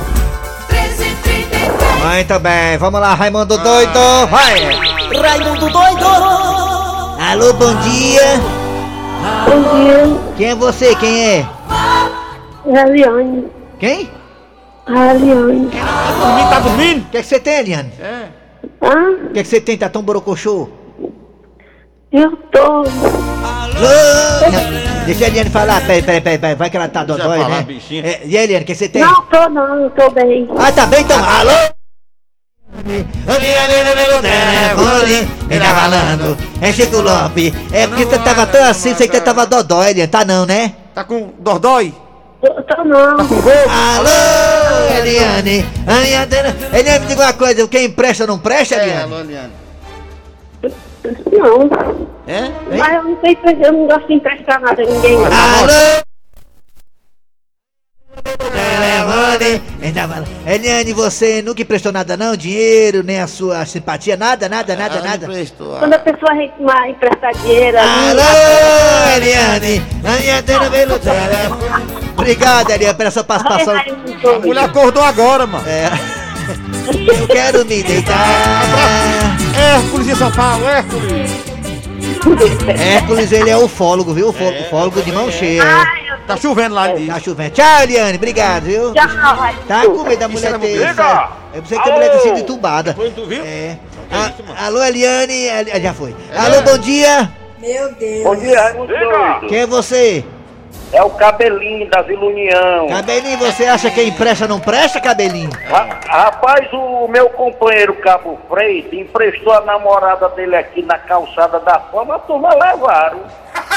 1333 0.68 2.04
Muito 2.04 2.38
bem. 2.40 2.78
Vamos 2.78 3.00
lá, 3.00 3.14
Raimundo 3.14 3.56
doido. 3.58 4.26
Vai. 4.30 4.60
Raimundo 5.20 5.70
doido! 5.70 6.06
Alô, 7.30 7.52
bom 7.54 7.74
dia. 7.80 8.40
Bom 9.44 9.60
dia, 9.76 10.34
Quem 10.36 10.46
é 10.50 10.54
você? 10.54 10.94
Quem 10.96 11.26
é? 11.26 11.46
Eliane. 12.66 13.46
Quem? 13.78 14.10
Eliane. 14.88 15.68
Tá 15.70 16.12
dormindo, 16.20 16.50
tá 16.50 16.60
dormindo? 16.60 17.02
O 17.02 17.10
que, 17.10 17.16
é 17.18 17.20
que 17.20 17.26
você 17.26 17.38
tem, 17.40 17.54
Eliane? 17.58 17.92
Ah, 18.00 18.28
O 19.28 19.32
que, 19.32 19.40
é 19.40 19.42
que 19.42 19.48
você 19.48 19.60
tem? 19.60 19.76
Tá 19.76 19.88
tão 19.88 20.02
borocochô? 20.02 20.68
Eu 22.12 22.36
tô. 22.50 22.84
Alô? 22.84 23.88
Deixa 25.04 25.24
a 25.24 25.28
Eliane 25.28 25.50
falar. 25.50 25.80
Peraí, 25.82 26.02
peraí, 26.02 26.20
peraí. 26.20 26.38
peraí. 26.38 26.54
Vai 26.54 26.70
que 26.70 26.76
ela 26.76 26.88
tá 26.88 27.04
dodói, 27.04 27.38
falar, 27.38 27.62
né? 27.62 27.66
É, 28.02 28.20
e 28.24 28.36
aí, 28.36 28.44
Eliane, 28.44 28.64
o 28.64 28.66
que 28.66 28.74
você 28.74 28.88
tem? 28.88 29.02
Não 29.02 29.22
tô 29.22 29.48
não, 29.48 29.84
eu 29.84 29.90
tô 29.90 30.10
bem. 30.10 30.48
Ah, 30.58 30.72
tá 30.72 30.86
bem 30.86 31.02
então. 31.02 31.18
Alô? 31.22 31.50
Ele 35.50 35.60
tá 35.60 35.74
falando. 35.74 36.36
É 36.60 36.72
Chico 36.72 37.00
Lopes. 37.00 37.52
É 37.72 37.86
porque 37.86 38.04
você 38.04 38.18
tava 38.18 38.46
tão 38.46 38.64
assim, 38.64 38.94
você 38.94 39.08
que 39.08 39.20
tava 39.20 39.46
dodói, 39.46 39.90
Eliane. 39.90 40.10
Tá 40.10 40.24
não, 40.24 40.46
né? 40.46 40.74
Tá 40.94 41.04
com 41.04 41.32
dordói? 41.38 41.94
Eu 42.42 42.62
tô 42.62 42.84
não. 42.84 43.18
Alô, 43.18 44.96
Eliane. 44.98 45.66
Eliane, 46.72 47.00
me 47.00 47.06
diga 47.06 47.22
uma 47.22 47.32
coisa. 47.32 47.68
Quem 47.68 47.86
empresta 47.86 48.26
não 48.26 48.38
presta, 48.38 48.76
Eliane? 48.76 49.10
Loliane. 49.10 49.52
Não. 51.32 52.08
É? 52.26 52.50
Mas 52.76 52.94
eu 52.94 53.04
não 53.04 53.18
sei 53.20 53.36
se 53.36 53.66
eu 53.66 53.72
não 53.72 53.86
gosto 53.86 54.06
de 54.06 54.14
emprestar 54.14 54.60
nada 54.60 54.82
a 54.82 54.86
ninguém. 54.86 55.16
não. 55.16 55.24
Alô? 55.24 56.02
Telefone, 58.52 59.62
ele 59.80 59.92
tá 59.92 60.08
falando. 60.08 60.28
Eliane, 60.46 60.92
você 60.92 61.40
nunca 61.42 61.62
emprestou 61.62 61.92
nada 61.92 62.16
não? 62.16 62.36
Dinheiro, 62.36 63.02
nem 63.02 63.20
a 63.20 63.26
sua 63.26 63.64
simpatia? 63.64 64.16
Nada, 64.16 64.48
nada, 64.48 64.74
nada, 64.76 65.00
nada? 65.00 65.26
Quando 65.56 65.94
a 65.94 65.98
pessoa 65.98 66.32
reclamar 66.32 66.88
emprestar 66.90 67.32
dinheiro, 67.34 67.78
ali, 67.78 67.88
Alô, 68.10 69.16
Eliane! 69.16 69.82
A 70.04 70.20
minha 70.20 70.38
antena 70.38 70.68
veio 70.70 70.88
no 70.88 70.98
telefone. 70.98 72.08
Obrigado, 72.16 72.70
Eliane, 72.70 72.98
pela 72.98 73.10
sua 73.10 73.24
participação. 73.24 73.76
A 73.76 74.38
mulher 74.40 74.64
acordou 74.64 75.02
agora, 75.02 75.46
mano. 75.46 75.66
É. 75.68 76.17
Eu 77.18 77.26
quero 77.28 77.64
me 77.64 77.82
deitar. 77.82 78.16
Hércules 79.76 80.08
em 80.08 80.14
São 80.14 80.30
Paulo, 80.32 80.66
Hércules. 80.66 81.30
Hércules, 82.78 83.32
ele 83.32 83.50
é 83.50 83.56
ufólogo, 83.56 84.12
viu? 84.14 84.28
Ufó- 84.28 84.50
Ufólogo 84.66 85.02
de 85.02 85.12
mão 85.12 85.30
cheia. 85.30 85.62
Eu 85.62 86.18
Tá 86.26 86.36
chovendo 86.36 86.74
lá 86.74 86.82
ali. 86.84 87.06
Tá 87.06 87.18
chovendo. 87.20 87.50
Tchau, 87.50 87.82
Eliane, 87.82 88.16
obrigado, 88.16 88.64
viu? 88.64 88.92
Tchau. 88.92 89.06
Tá 89.66 89.84
com 89.86 90.02
medo 90.04 90.18
da 90.20 90.28
mulher 90.28 90.48
era 90.48 90.58
ter. 90.58 90.68
muito- 90.68 90.82
isso, 90.90 91.00
É 91.00 91.60
pra 91.60 91.62
você 91.64 91.78
que 91.80 91.88
a 91.88 91.92
mulher 91.94 92.12
ter 92.12 92.18
sido 92.20 92.38
entubada. 92.38 92.94
Foi, 92.94 93.10
tu 93.10 93.24
viu? 93.24 93.42
É. 93.44 93.78
A- 94.10 94.16
mano? 94.46 94.60
alô, 94.60 94.82
Eliane. 94.84 95.32
Eli- 95.46 95.80
Já 95.80 95.94
foi. 95.94 96.14
Alô, 96.36 96.62
bom 96.62 96.78
dia. 96.78 97.30
Bom 98.24 98.36
dia, 98.36 98.60
Raimundo 98.62 98.86
Doido. 98.88 99.46
Quem 99.48 99.58
é 99.60 99.66
você? 99.66 100.24
É 100.90 101.02
o 101.02 101.10
cabelinho 101.10 101.88
da 101.90 102.00
Vila 102.02 102.24
União. 102.24 102.86
Cabelinho, 102.88 103.36
você 103.38 103.66
acha 103.66 103.90
que 103.90 104.02
empresta 104.04 104.48
não 104.48 104.58
presta, 104.58 104.98
cabelinho? 105.00 105.50
Ra- 105.68 106.00
Rapaz, 106.08 106.66
o 106.72 107.06
meu 107.08 107.28
companheiro 107.30 107.92
Cabo 107.96 108.38
Freire 108.48 108.98
emprestou 108.98 109.52
a 109.52 109.60
namorada 109.60 110.30
dele 110.30 110.56
aqui 110.56 110.80
na 110.82 110.98
calçada 110.98 111.60
da 111.60 111.78
fama, 111.80 112.16
a 112.16 112.18
turma 112.20 112.48
levaram. 112.54 113.20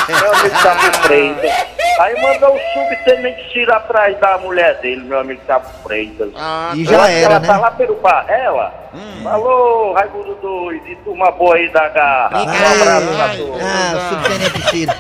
Meu 0.08 0.34
amigo 0.34 0.56
Cabo 0.64 0.98
Freitas. 1.04 1.52
Aí 2.00 2.22
mandou 2.22 2.56
o 2.56 2.60
subtenente 2.74 3.50
tirar 3.52 3.78
atrás 3.78 4.18
da 4.20 4.38
mulher 4.38 4.76
dele, 4.80 5.04
meu 5.04 5.20
amigo 5.20 5.42
Cabo 5.46 5.66
Freitas. 5.84 6.30
Ah, 6.38 6.72
E 6.74 6.86
Eu 6.86 6.92
já 6.92 7.10
era, 7.10 7.34
ela 7.36 7.40
tá 7.42 7.54
né? 7.56 7.60
lá 7.60 7.72
pelo 7.72 7.96
bar. 7.96 8.26
Ela? 8.30 8.74
Falou, 9.22 9.94
Raimundo 9.94 10.36
Doido, 10.42 10.88
e 10.88 10.96
turma 10.98 11.30
boa 11.32 11.56
aí 11.56 11.70
da 11.70 11.90
garra. 11.90 12.38
Um 12.40 12.44
abraço 12.44 13.08
pra 13.16 13.30
todos. 13.38 13.62
Ah, 13.62 13.96
o 13.98 14.10
subtenente 14.10 14.70
Ciro. 14.70 14.92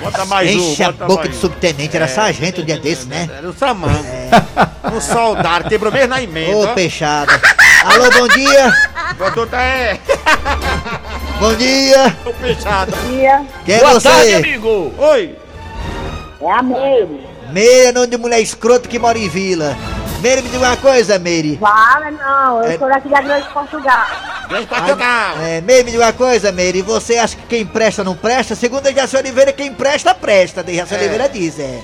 Bota 0.00 0.24
mais 0.24 0.54
um. 0.54 0.58
Enche 0.58 0.82
a 0.82 0.92
bota 0.92 1.06
boca 1.06 1.22
mais 1.22 1.30
de 1.30 1.36
um. 1.36 1.40
subtenente, 1.40 1.96
era 1.96 2.08
sargento 2.08 2.60
um 2.60 2.64
dia 2.64 2.78
desse, 2.78 3.06
né? 3.06 3.28
Era 3.36 3.48
o 3.48 3.54
Samango. 3.54 3.96
Um 4.86 5.00
soldado, 5.00 5.68
quebrou 5.68 5.92
mesmo 5.92 6.08
na 6.08 6.22
emenda. 6.22 6.56
Ô, 6.56 6.68
peixada. 6.68 7.40
Alô, 7.84 8.08
bom 8.08 8.28
dia. 8.28 8.72
Botou 9.18 9.46
tá 9.46 9.60
é. 9.60 9.98
Bom 11.40 11.54
dia. 11.54 12.16
O 12.24 12.32
fechado. 12.32 12.92
Dia. 13.08 13.44
Quem 13.64 13.74
é 13.74 13.78
você? 13.80 14.34
amigo. 14.34 14.94
Oi. 14.96 15.36
É 16.40 16.50
a 16.50 16.62
Meire. 16.62 17.20
Meire 17.50 17.86
é 17.86 17.92
nome 17.92 18.06
de 18.06 18.16
mulher 18.16 18.40
escroto 18.40 18.88
que 18.88 18.98
mora 18.98 19.18
em 19.18 19.28
vila. 19.28 19.76
Meire, 20.20 20.42
me 20.42 20.48
diga 20.48 20.66
uma 20.66 20.76
coisa, 20.76 21.18
Meire. 21.18 21.56
Fala, 21.58 22.10
não. 22.10 22.62
Eu 22.62 22.70
É- 22.72 22.78
sou 22.78 22.88
daqui 22.88 23.08
da 23.08 23.20
Grande 23.20 23.48
Portugal. 23.52 24.06
Grande 24.48 24.66
Portugal. 24.66 25.36
É, 25.40 25.60
Meire, 25.60 25.84
me 25.84 25.90
diga 25.92 26.04
uma 26.04 26.12
coisa, 26.12 26.50
Meire. 26.52 26.82
Você 26.82 27.18
acha 27.18 27.36
que 27.36 27.42
quem 27.46 27.66
presta 27.66 28.02
não 28.02 28.14
presta? 28.16 28.54
Segundo 28.54 28.86
a 28.86 28.92
Jaci 28.92 29.16
Oliveira, 29.16 29.52
quem 29.52 29.72
presta, 29.74 30.14
presta. 30.14 30.62
De 30.64 30.74
Jaci 30.74 30.94
Oliveira 30.94 31.28
diz, 31.28 31.58
é. 31.58 31.80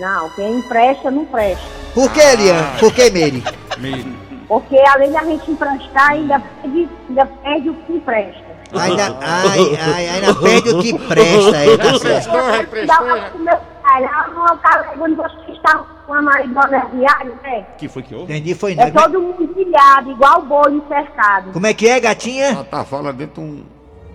Não, 0.00 0.30
quem 0.30 0.58
empresta, 0.58 1.10
não 1.10 1.24
presta. 1.24 1.64
Por 1.94 2.10
que, 2.12 2.20
Eliane? 2.20 2.78
Por 2.78 2.92
que, 2.92 3.10
Meire? 3.10 3.42
Porque 4.48 4.78
além 4.78 5.12
da 5.12 5.20
gente 5.24 5.50
emprestar, 5.50 6.10
ainda 6.10 6.40
perde, 6.62 6.88
ainda 7.08 7.26
perde 7.26 7.70
o 7.70 7.74
que 7.74 7.92
empresta. 7.92 8.50
Ainda, 8.72 9.16
ai, 9.20 9.78
ai, 9.94 10.08
ainda 10.08 10.34
perde 10.34 10.68
o 10.70 10.78
que 10.80 10.96
presta 11.08 11.56
aí, 11.56 11.76
tá 11.76 11.98
certo. 11.98 12.00
Prestou, 12.00 12.32
Dá 12.34 12.52
represtou. 12.56 13.04
uma 13.04 13.18
pro 13.30 13.38
meu 13.40 13.56
pai. 13.82 14.04
Ah, 14.04 14.28
não, 14.32 14.56
cara, 14.58 14.84
quando 14.96 15.16
você 15.16 15.52
está 15.52 15.84
com 16.10 16.14
a 16.14 16.22
maridona 16.22 16.86
viária, 16.92 17.32
né? 17.40 17.64
que 17.78 17.86
foi 17.88 18.02
que 18.02 18.12
houve? 18.12 18.32
Entendi, 18.32 18.52
foi 18.52 18.72
É 18.72 18.74
nada. 18.74 19.00
todo 19.02 19.22
mundo 19.22 19.46
pilhado, 19.54 20.10
igual 20.10 20.42
boi 20.42 20.82
cercado. 20.88 21.52
Como 21.52 21.64
é 21.68 21.72
que 21.72 21.88
é, 21.88 22.00
gatinha? 22.00 22.46
Ela 22.46 22.64
tá 22.64 22.84
falando 22.84 23.16
dentro 23.16 23.40
de 23.40 23.48
um. 23.48 23.62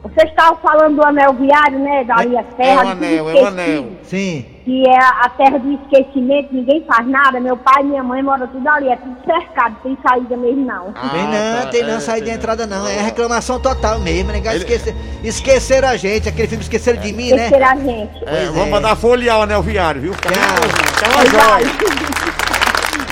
Vocês 0.04 0.30
estavam 0.30 0.58
falando 0.58 0.98
do 0.98 1.06
anel 1.06 1.34
viário, 1.34 1.80
né? 1.80 2.04
Da 2.04 2.16
linha 2.18 2.42
É 2.42 2.44
terra. 2.44 2.82
o 2.82 2.84
do 2.84 2.90
anel, 2.92 3.30
é 3.30 3.34
o 3.42 3.46
anel. 3.46 3.86
Sim. 4.04 4.46
Que 4.66 4.84
é 4.90 4.98
a 4.98 5.30
terra 5.30 5.60
do 5.60 5.72
esquecimento, 5.74 6.50
ninguém 6.52 6.84
faz 6.86 7.08
nada. 7.08 7.40
Meu 7.40 7.56
pai 7.56 7.84
e 7.84 7.86
minha 7.86 8.04
mãe 8.04 8.24
moram 8.24 8.48
tudo 8.48 8.68
ali, 8.68 8.90
é 8.90 8.96
tudo 8.96 9.16
cercado, 9.24 9.76
tem 9.84 9.96
saída 10.02 10.36
mesmo 10.36 10.66
não. 10.66 10.92
Tem 10.92 11.24
não, 11.24 11.62
tá, 11.62 11.68
tem 11.70 11.84
não, 11.84 11.98
é, 11.98 12.00
sair 12.00 12.22
de 12.24 12.32
entrada 12.32 12.66
não. 12.66 12.88
É 12.88 13.00
reclamação 13.00 13.60
total 13.60 14.00
mesmo, 14.00 14.32
né? 14.32 14.40
Ele- 14.40 14.58
Esquecer, 14.58 14.96
esqueceram 15.24 15.88
a 15.88 15.96
gente, 15.96 16.28
aquele 16.28 16.48
filme 16.48 16.64
Esqueceram 16.64 17.00
de 17.00 17.14
Mim, 17.14 17.30
né? 17.30 17.46
Esquecer 17.46 17.64
a 17.64 17.76
gente. 17.76 18.24
É, 18.26 18.46
vamos 18.46 18.68
é. 18.68 18.72
mandar 18.72 18.96
folhear 18.96 19.38
o 19.38 19.44
anel 19.44 19.62
viário, 19.62 20.02
viu? 20.02 20.14
Tchau. 20.16 21.14
uma 21.14 21.26
joia. 21.28 21.68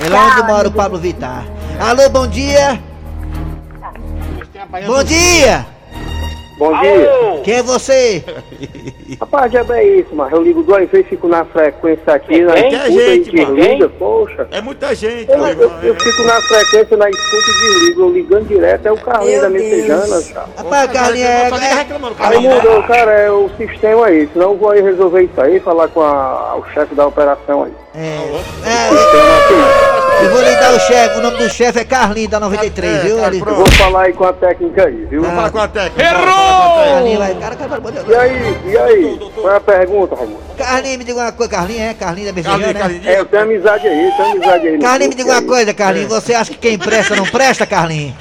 É 0.04 0.10
lá 0.10 0.26
onde 0.26 0.36
Tchau, 0.38 0.48
mora 0.48 0.68
o. 0.68 0.72
Pablo 0.72 0.98
Vittar. 0.98 1.46
Alô, 1.80 2.10
bom 2.10 2.28
dia! 2.28 2.82
Bom 4.88 5.04
dia! 5.04 5.66
Bom 6.64 6.80
dia. 6.80 7.12
Quem 7.44 7.56
é 7.56 7.64
você? 7.64 8.24
Rapaz, 9.20 9.54
é 9.54 9.64
bem 9.66 10.00
isso, 10.00 10.10
mas 10.16 10.32
eu 10.32 10.42
ligo 10.42 10.64
duas 10.64 10.90
vezes, 10.90 11.08
fico 11.08 11.28
na 11.28 11.44
frequência 11.44 12.14
aqui, 12.14 12.42
na 12.42 12.54
Quem? 12.54 12.68
escuta 12.68 12.88
Quem 12.88 13.00
é 13.00 13.04
e 13.10 13.24
gente, 13.24 13.36
mano? 13.36 13.56
desliga, 13.56 13.90
poxa. 14.00 14.48
É 14.50 14.62
muita 14.62 14.96
gente, 14.96 15.30
Eu, 15.30 15.38
meu 15.40 15.48
eu, 15.48 15.62
irmão. 15.62 15.80
eu 15.84 15.96
fico 15.96 16.24
na 16.24 16.42
frequência, 16.42 16.96
na 16.98 17.10
escuta 17.10 17.36
e 17.50 17.54
desligo, 17.74 18.02
eu 18.02 18.10
ligando 18.12 18.48
direto, 18.48 18.86
é 18.86 18.92
o 18.94 18.98
Carlinho 18.98 19.42
da 19.42 19.50
Messejana, 19.50 20.22
cara. 20.34 20.48
Rapaz, 20.58 20.90
o 20.90 20.94
Carlinhos 20.94 21.30
é. 21.30 21.48
É- 21.48 21.74
reclamando, 21.76 22.16
Aí 22.18 22.32
Carlinhos. 22.32 22.56
mudou, 22.64 22.84
cara, 22.84 23.12
é 23.12 23.30
o 23.32 23.50
sistema 23.58 24.06
aí, 24.08 24.30
senão 24.32 24.52
eu 24.52 24.58
vou 24.58 24.70
aí 24.70 24.82
resolver 24.82 25.24
isso 25.24 25.42
aí, 25.42 25.60
falar 25.60 25.90
com 25.90 26.02
a- 26.02 26.56
o 26.56 26.64
chefe 26.74 26.96
da 26.96 27.06
operação 27.08 27.64
aí. 27.64 27.74
É, 27.96 28.90
Sistema 28.90 29.38
aqui. 29.38 29.93
É, 30.24 30.26
Eu 30.26 30.32
vou 30.32 30.42
lhe 30.42 30.56
dar 30.56 30.74
o 30.74 30.80
chefe, 30.80 31.18
o 31.18 31.22
nome 31.22 31.38
do 31.38 31.50
chefe 31.50 31.80
é 31.80 31.84
Carlinho 31.84 32.30
da 32.30 32.40
93, 32.40 33.04
viu? 33.04 33.26
Ele... 33.26 33.40
Eu 33.40 33.56
vou 33.56 33.72
falar 33.72 34.04
aí 34.04 34.14
com 34.14 34.26
a 34.26 34.34
técnica 34.34 34.88
aí, 34.88 35.06
viu? 35.10 35.24
Fala 35.24 35.50
com 35.50 35.60
a 35.60 35.68
técnica. 35.68 36.04
Carlinho 36.04 37.20
vai. 37.20 37.36
Cara, 37.36 37.56
cara, 37.56 37.82
cara, 37.82 38.06
E 38.08 38.16
aí, 38.16 38.58
e 38.66 38.78
aí? 38.78 39.20
Qual 39.36 39.54
é 39.54 39.58
a 39.58 39.60
pergunta, 39.60 40.16
Raimundo? 40.16 40.40
Carlinho, 40.58 40.98
me 41.00 41.04
diga 41.04 41.20
uma 41.20 41.32
coisa, 41.32 41.52
Carlinho, 41.52 41.82
é? 41.82 41.94
Carlinho 41.94 42.34
da 42.34 42.44
Carlinho, 42.44 42.74
né? 42.74 42.80
Carlinho. 42.80 43.10
É, 43.10 43.20
eu 43.20 43.26
tenho 43.26 43.44
amizade 43.44 43.88
aí, 43.88 44.12
tenho 44.16 44.32
amizade 44.32 44.68
aí. 44.68 44.80
Carlinho, 44.80 45.10
me 45.10 45.16
diga 45.16 45.32
uma 45.32 45.42
coisa, 45.42 45.74
Carlinho. 45.74 46.08
Você 46.10 46.34
acha 46.34 46.52
que 46.52 46.58
quem 46.58 46.78
presta 46.78 47.16
não 47.16 47.26
presta, 47.26 47.66
Carlinho? 47.66 48.16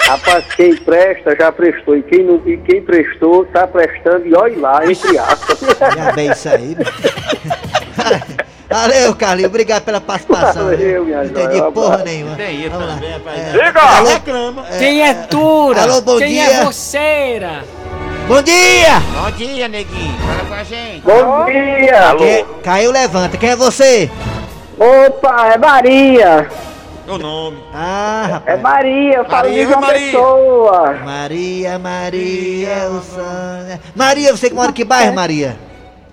Rapaz, 0.00 0.44
quem 0.56 0.76
presta 0.76 1.36
já 1.36 1.52
prestou. 1.52 1.96
E 1.96 2.02
quem, 2.02 2.24
não, 2.24 2.42
e 2.44 2.56
quem 2.56 2.82
prestou, 2.82 3.44
tá 3.46 3.66
prestando. 3.66 4.26
E 4.26 4.34
olha 4.34 4.58
lá, 4.58 4.84
entre 4.84 5.16
aspas. 5.16 5.60
Já 5.96 6.12
bem 6.12 6.30
isso 6.32 6.48
aí. 6.48 6.76
Valeu, 8.70 9.14
Carlinho. 9.16 9.48
Obrigado 9.48 9.82
pela 9.82 10.00
participação. 10.00 10.64
Valeu, 10.66 11.04
minha 11.04 11.18
Não 11.18 11.24
entendi 11.24 11.58
joia. 11.58 11.72
porra 11.72 11.98
nenhuma. 12.04 12.36
Tem 12.36 12.68
Vamos 12.68 12.86
lá. 12.86 12.94
também, 12.94 13.12
rapaz. 13.12 13.38
É. 13.38 13.50
Diga! 13.52 13.80
Alô? 13.80 14.08
Reclama. 14.10 14.62
Quem 14.78 15.02
é 15.02 15.14
dura? 15.28 15.82
Alô, 15.82 16.00
bom 16.00 16.18
Quem 16.18 16.28
dia. 16.28 16.44
é 16.44 16.60
grosseira? 16.60 17.64
Bom 18.28 18.42
dia! 18.42 19.00
Bom 19.20 19.30
dia, 19.32 19.66
neguinho. 19.68 20.14
Fala 20.20 20.44
com 20.48 20.54
a 20.54 20.62
gente. 20.62 21.00
Bom 21.02 21.44
dia! 21.46 22.14
Quem- 22.16 22.46
Caiu, 22.62 22.92
levanta. 22.92 23.36
Quem 23.36 23.50
é 23.50 23.56
você? 23.56 24.08
Opa, 24.78 25.48
é 25.52 25.58
Maria. 25.58 26.48
O 27.08 27.18
nome. 27.18 27.58
Ah, 27.74 28.22
É 28.24 28.32
rapaz. 28.52 28.60
Maria, 28.62 29.14
eu 29.16 29.24
falo 29.24 29.48
Maria, 29.48 29.64
de 29.64 29.68
João 29.68 29.80
Maria. 29.80 30.06
Pessoa. 30.06 30.92
Maria, 31.04 31.78
Maria, 31.80 32.88
o 32.88 33.02
sonho. 33.02 33.80
Maria, 33.96 34.30
você 34.36 34.48
que 34.48 34.54
mora 34.54 34.70
em 34.70 34.72
que 34.74 34.84
bairro, 34.84 35.12
Maria? 35.12 35.56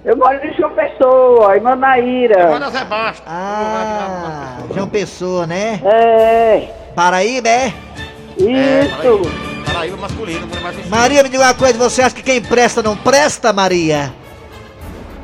Eu 0.08 0.16
moro 0.16 0.40
em 0.42 0.54
João 0.54 0.72
Pessoa, 0.74 1.58
em 1.58 1.60
Manaíra. 1.60 2.50
Manda 2.50 2.70
Zé 2.70 2.86
Baixo. 2.86 3.22
Ah, 3.28 4.60
João 4.74 4.88
Pessoa, 4.88 5.46
né? 5.46 5.82
É, 5.84 6.70
Paraíba, 6.96 7.50
é? 7.50 7.74
isso. 8.38 9.22
Paraíba 9.66 9.98
masculino, 9.98 10.48
mulher 10.48 10.62
mais 10.62 10.88
Maria, 10.88 11.24
me 11.24 11.28
diga 11.28 11.44
uma 11.44 11.54
coisa. 11.54 11.78
Você 11.78 12.02
acha 12.02 12.16
que 12.16 12.24
quem 12.24 12.42
presta 12.42 12.82
não 12.82 12.96
presta, 12.96 13.52
Maria? 13.52 14.14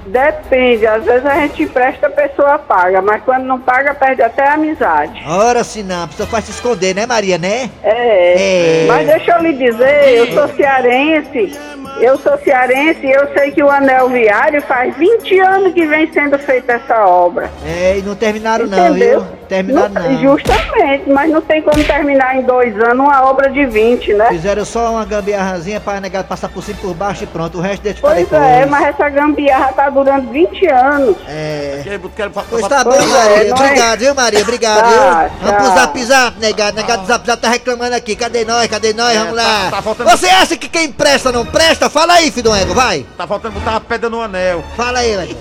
Depende, 0.06 0.86
às 0.86 1.04
vezes 1.04 1.26
a 1.26 1.36
gente 1.36 1.64
empresta, 1.64 2.08
a 2.08 2.10
pessoa 2.10 2.60
paga, 2.60 3.02
mas 3.02 3.22
quando 3.24 3.44
não 3.46 3.60
paga, 3.60 3.94
perde 3.94 4.22
até 4.22 4.48
a 4.48 4.54
amizade. 4.54 5.22
Ora, 5.28 5.64
se 5.64 5.82
não. 5.84 6.04
A 6.04 6.08
pessoa 6.08 6.28
faz 6.28 6.46
se 6.46 6.52
esconder, 6.52 6.94
né, 6.96 7.06
Maria, 7.06 7.38
né? 7.38 7.70
É, 7.84 8.84
É. 8.84 8.86
mas 8.88 9.08
deixa 9.08 9.32
eu 9.32 9.42
lhe 9.42 9.54
dizer, 9.54 10.10
eu 10.18 10.28
sou 10.34 10.48
cearense, 10.56 11.58
eu 12.00 12.18
sou 12.20 12.38
cearense 12.40 13.06
e 13.06 13.12
eu 13.12 13.28
sei 13.34 13.52
que 13.52 13.64
o 13.64 13.70
anel 13.70 14.10
viário 14.10 14.62
faz 14.64 14.96
20 14.98 15.40
anos 15.40 15.74
que 15.74 15.86
vem 15.86 16.12
sendo 16.12 16.38
feita 16.38 16.74
essa 16.74 17.06
obra. 17.06 17.50
É, 17.66 17.98
e 17.98 18.02
não 18.02 18.16
terminaram 18.16 18.66
não, 18.68 18.90
Entendeu? 18.90 19.22
viu? 19.22 19.30
Terminaram 19.54 19.90
não. 19.94 20.22
Justamente, 20.22 21.10
mas 21.10 21.30
não 21.32 21.42
tem 21.42 21.62
como 21.62 21.84
terminar 21.84 22.36
em 22.38 22.42
dois 22.44 22.76
anos 22.80 23.00
uma 23.06 23.30
obra 23.30 23.50
de 23.50 23.66
20, 23.66 24.14
né? 24.14 24.28
Fizeram 24.30 24.66
só 24.66 24.92
uma 24.92 25.06
gambiarrazinha 25.06 25.80
pra 25.80 26.00
negar 26.02 26.24
passar 26.24 26.50
por 26.50 26.64
cima 26.64 26.78
e 26.80 26.82
por 26.82 26.94
baixo 26.94 27.24
e 27.24 27.28
pronto. 27.28 27.58
O 27.58 27.62
resto 27.62 27.84
deixa 27.84 28.00
pra 28.02 28.12
Pois 28.12 28.24
depois. 28.24 28.42
é, 28.42 28.66
mas 28.66 28.86
essa 28.88 29.10
gambiarra 29.10 29.74
tá 29.74 29.90
durando 29.90 30.32
20 30.32 30.66
anos. 30.68 31.16
É. 31.28 31.82
Quero, 31.84 32.10
quero, 32.16 32.32
Pois 32.50 32.68
tá 32.68 32.84
bom, 32.84 32.94
é, 32.94 33.06
Maria. 33.06 33.50
não 33.50 33.58
é? 33.58 33.66
Obrigado, 33.68 34.00
viu, 34.00 34.16
Maria? 34.16 34.42
Obrigado, 34.42 34.82
Tá, 34.82 34.90
viu? 34.90 35.32
Vamos 35.52 35.64
pro 35.68 35.76
zap 35.80 36.04
zap, 36.04 36.40
negado. 36.40 36.76
Negado 36.78 37.02
do 37.02 37.08
zap 37.08 37.26
zap 37.28 37.42
tá 37.42 37.50
reclamando 37.50 37.96
aqui. 37.96 38.16
Cadê 38.16 38.46
nós? 38.46 38.68
Cadê 38.68 38.94
nós? 38.94 39.16
É, 39.16 39.20
Vamos 39.20 39.36
tá- 39.36 39.44
lá. 39.44 39.72
tá 39.72 39.82
faltando- 39.82 40.10
Você 40.10 40.28
acha 40.28 40.56
que 40.58 40.68
quem 40.70 40.92
presta 40.92 41.32
não 41.32 41.46
presta? 41.46 41.90
Fala 41.90 42.14
aí, 42.14 42.32
filho 42.32 42.44
do 42.50 42.56
ego, 42.56 42.74
vai. 42.74 43.06
Tá 43.18 43.28
faltando 43.28 43.54
botar 43.60 43.72
uma 43.72 43.82
pedra 43.82 44.10
no 44.10 44.22
anel. 44.22 44.64
Fala 44.76 45.00
aí, 45.00 45.16
velho. 45.16 45.38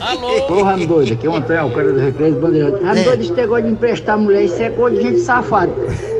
Ô, 0.48 0.62
Ramo 0.62 0.86
doido, 0.86 1.12
aqui 1.14 1.26
é 1.26 1.30
o 1.30 1.34
Antônio, 1.36 1.66
o 1.66 1.70
cara 1.70 1.92
do 1.92 1.98
Recreio 2.00 2.34
Bandeirante. 2.34 2.82
Ramo 2.84 2.98
É. 2.98 3.02
doido, 3.04 3.22
esse 3.22 3.32
negócio 3.32 3.64
de 3.64 3.70
emprestar 4.02 4.18
mulher, 4.18 4.42
isso 4.44 4.62
é 4.62 4.70
coisa 4.70 4.96
de 4.96 5.02
gente 5.02 5.20
safada. 5.20 5.72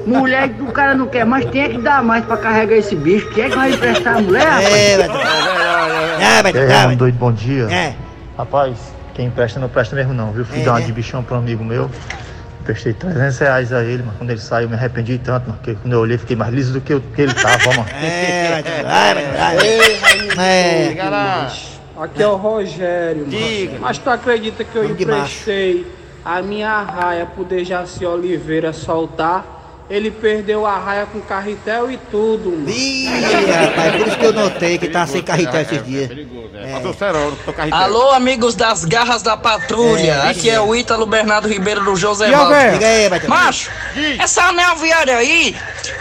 Mulher 0.06 0.48
que 0.50 0.62
o 0.62 0.66
cara 0.72 0.94
não 0.94 1.06
quer 1.06 1.24
mais, 1.24 1.44
tem 1.46 1.62
é 1.62 1.68
que 1.68 1.78
dar 1.78 2.02
mais 2.02 2.24
pra 2.24 2.36
carregar 2.36 2.76
esse 2.76 2.94
bicho. 2.96 3.28
Quem 3.30 3.44
é 3.44 3.50
que 3.50 3.56
vai 3.56 3.72
emprestar 3.72 4.16
a 4.16 4.20
mulher, 4.20 4.44
rapaz? 4.46 4.72
É, 4.74 4.96
velho. 4.96 5.12
É, 6.20 6.42
velho. 6.42 6.56
E 6.56 6.60
aí, 6.60 6.66
É, 6.66 6.72
Ramo 6.74 6.86
velho. 6.88 6.98
doido, 6.98 7.14
bom 7.18 7.32
dia. 7.32 7.64
É. 7.70 7.94
Rapaz, 8.36 8.76
quem 9.14 9.30
presta 9.30 9.60
não 9.60 9.68
presta 9.68 9.94
mesmo 9.96 10.12
não, 10.14 10.32
viu? 10.32 10.44
Fui 10.44 10.60
É, 10.60 10.64
dar 10.64 10.72
uma 10.72 10.80
é. 10.80 10.84
de 10.84 10.92
bichão 10.92 11.22
pra 11.22 11.36
um 11.36 11.40
amigo 11.40 11.64
meu. 11.64 11.90
Prestei 12.64 12.92
300 12.92 13.38
reais 13.38 13.72
a 13.72 13.82
ele, 13.82 14.04
mas 14.06 14.16
quando 14.16 14.30
ele 14.30 14.38
saiu 14.40 14.64
eu 14.64 14.68
me 14.68 14.76
arrependi 14.76 15.18
tanto, 15.18 15.48
mano, 15.48 15.58
porque 15.58 15.74
quando 15.82 15.92
eu 15.94 15.98
olhei 16.00 16.16
fiquei 16.16 16.36
mais 16.36 16.54
liso 16.54 16.72
do 16.72 16.80
que, 16.80 16.92
eu- 16.92 17.00
que 17.00 17.22
ele 17.22 17.34
tava, 17.34 17.58
mano. 17.70 17.86
É. 18.00 18.62
Vai, 18.84 19.14
velho. 19.14 19.36
Vai. 20.36 20.46
É. 20.48 20.88
Diga 20.88 21.08
lá. 21.10 21.52
Aqui 22.00 22.22
é 22.22 22.26
o 22.26 22.36
Rogério. 22.36 23.24
Diga. 23.26 23.78
Mas 23.80 23.98
tu 23.98 24.08
acredita 24.10 24.62
que 24.64 24.74
eu 24.76 24.82
Vamos 24.84 25.00
emprestei 25.00 25.86
a 26.24 26.42
minha 26.42 26.70
arraia 26.70 27.26
pro 27.26 27.44
Dejaci 27.44 28.04
Oliveira 28.04 28.72
soltar? 28.72 29.60
Ele 29.90 30.10
perdeu 30.10 30.64
a 30.64 30.78
raia 30.78 31.04
com 31.04 31.20
carretel 31.20 31.90
e 31.90 31.98
tudo, 31.98 32.50
mano. 32.50 32.70
Ih, 32.70 33.08
rapaz, 33.50 33.96
por 33.96 34.08
isso 34.08 34.18
que 34.18 34.24
eu 34.24 34.32
notei 34.32 34.78
que 34.78 34.88
tá 34.88 35.06
sem 35.06 35.22
carretel 35.22 35.60
esses 35.60 35.84
dias. 35.84 36.08
Fazer 36.72 36.88
o 36.88 36.94
cerol, 36.94 37.32
tô 37.44 37.52
carretel. 37.52 37.78
Alô, 37.78 38.10
amigos 38.12 38.54
das 38.54 38.86
garras 38.86 39.20
da 39.20 39.36
patrulha. 39.36 40.12
É, 40.12 40.30
Aqui 40.30 40.48
é 40.48 40.58
o 40.58 40.74
Ítalo 40.74 41.04
Bernardo 41.04 41.46
Ribeiro 41.46 41.84
do 41.84 41.94
José 41.94 42.32
Alberto? 42.32 42.74
Diga 42.74 42.86
aí, 42.86 43.08
velho. 43.10 43.28
Macho, 43.28 43.70
essa 44.18 44.44
anel 44.44 44.76
viária 44.76 45.16
aí, 45.16 45.54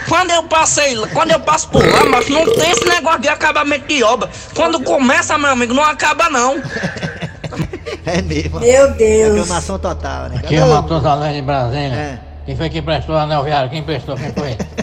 quando 0.08 0.30
eu 0.30 0.44
passei, 0.44 0.96
quando 1.12 1.32
eu 1.32 1.40
passo 1.40 1.68
por 1.68 1.86
lá, 1.86 2.04
macho, 2.06 2.32
não 2.32 2.46
tem 2.46 2.70
esse 2.70 2.86
negócio 2.86 3.20
de 3.20 3.28
acabamento 3.28 3.86
de 3.88 4.02
obra. 4.02 4.30
Quando 4.54 4.80
começa, 4.80 5.36
meu 5.36 5.50
amigo, 5.50 5.74
não 5.74 5.84
acaba 5.84 6.30
não. 6.30 6.62
É 8.04 8.22
mesmo. 8.22 8.60
Meu 8.60 8.92
Deus. 8.94 9.38
Reclamação 9.38 9.78
total, 9.78 10.28
né? 10.28 10.36
Aqui 10.38 10.56
é 10.56 10.64
o 10.64 10.68
Matheus 10.68 11.04
Além 11.04 11.34
de 11.34 11.42
Brasília. 11.42 11.94
É. 11.94 12.18
Quem 12.44 12.56
foi 12.56 12.68
que 12.68 12.78
emprestou 12.78 13.14
o 13.14 13.18
anel 13.18 13.44
viário? 13.44 13.70
Quem 13.70 13.78
emprestou? 13.78 14.16
Quem 14.16 14.32
foi? 14.32 14.56